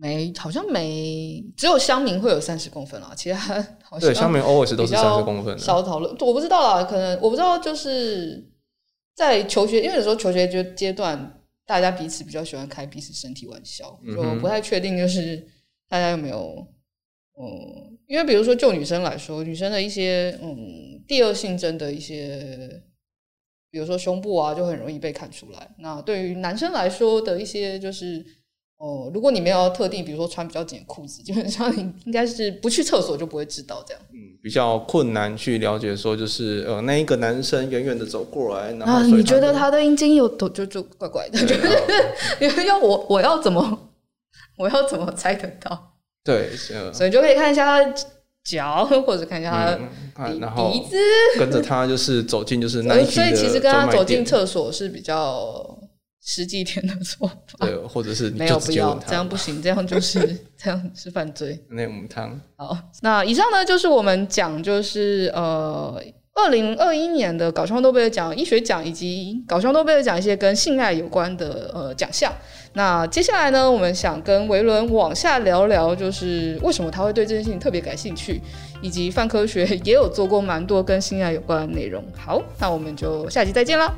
[0.01, 3.37] 没，好像没，只有乡民会有三十公分啊，其他
[3.83, 6.17] 好像对乡民 always 都是三十公分，少讨论。
[6.21, 8.49] 我不知道啦，可能我不知道，就是
[9.17, 15.45] 在求学，因为有时候求学阶阶段，大家彼此比较喜欢开彼此身体玩笑，嗯、我不太确定，就是
[15.89, 16.65] 大家有没有，
[17.41, 22.83] 嗯，因为比如说就女生来说，女生的一些嗯第二性征的一些，
[23.71, 25.71] 比如说胸部啊，就很容易被看出来。
[25.79, 28.25] 那对于男生来说的一些就是。
[28.81, 34.01] 哦，如果你没有特定，比如说穿比较紧的裤子，基本上你应该是不去厕所就不会知道这样。
[34.13, 41.41] 嗯，比较困难去了解说，就是呃，那一个男生远远的走过来，然后啊，你觉得他的阴茎有多就就怪怪的，
[42.69, 43.91] 要我我要怎么
[44.57, 45.88] 我要怎么猜得到？
[46.29, 47.95] 对，所以就可以看一下他
[48.45, 50.97] 脚， 或者看一下他鼻、嗯、然后鼻子，
[51.39, 55.79] 跟着他就是走进就是 那一所以其实跟他走进厕所是比较。
[56.21, 60.21] 实际点的做法，对，或者是你没有不要这样不行，这样就是
[60.63, 61.59] 这样是犯罪。
[61.71, 65.99] 那我们汤好，那以上呢就是我们讲就是呃，
[66.35, 72.31] 二零二一年的搞笑诺贝尔奖医学奖以及搞笑诺贝尔奖一些跟性爱有关的呃奖项。
[72.79, 78.41] 那接下来呢，我们想跟维伦往下聊聊，就是为什么他会对这件事情特别感兴趣，
[78.81, 82.01] 以及泛科学也有做过蛮多跟性爱有关的内容。
[82.17, 83.93] 好，那我们就下集再见了。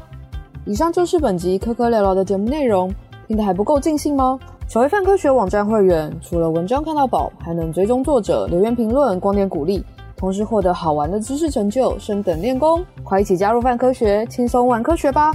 [0.64, 2.90] 以上就是本集科科聊聊的节目内容，
[3.28, 4.40] 听得还不够尽兴吗？
[4.66, 9.84] 成为泛科学网站会员，除了文章看到宝，还能追踪作者、留言评论、光点鼓励，
[10.16, 12.82] 同时获得好玩的知识成就、升等练功。
[13.04, 15.34] 快一起加入泛科学，轻松玩科学吧！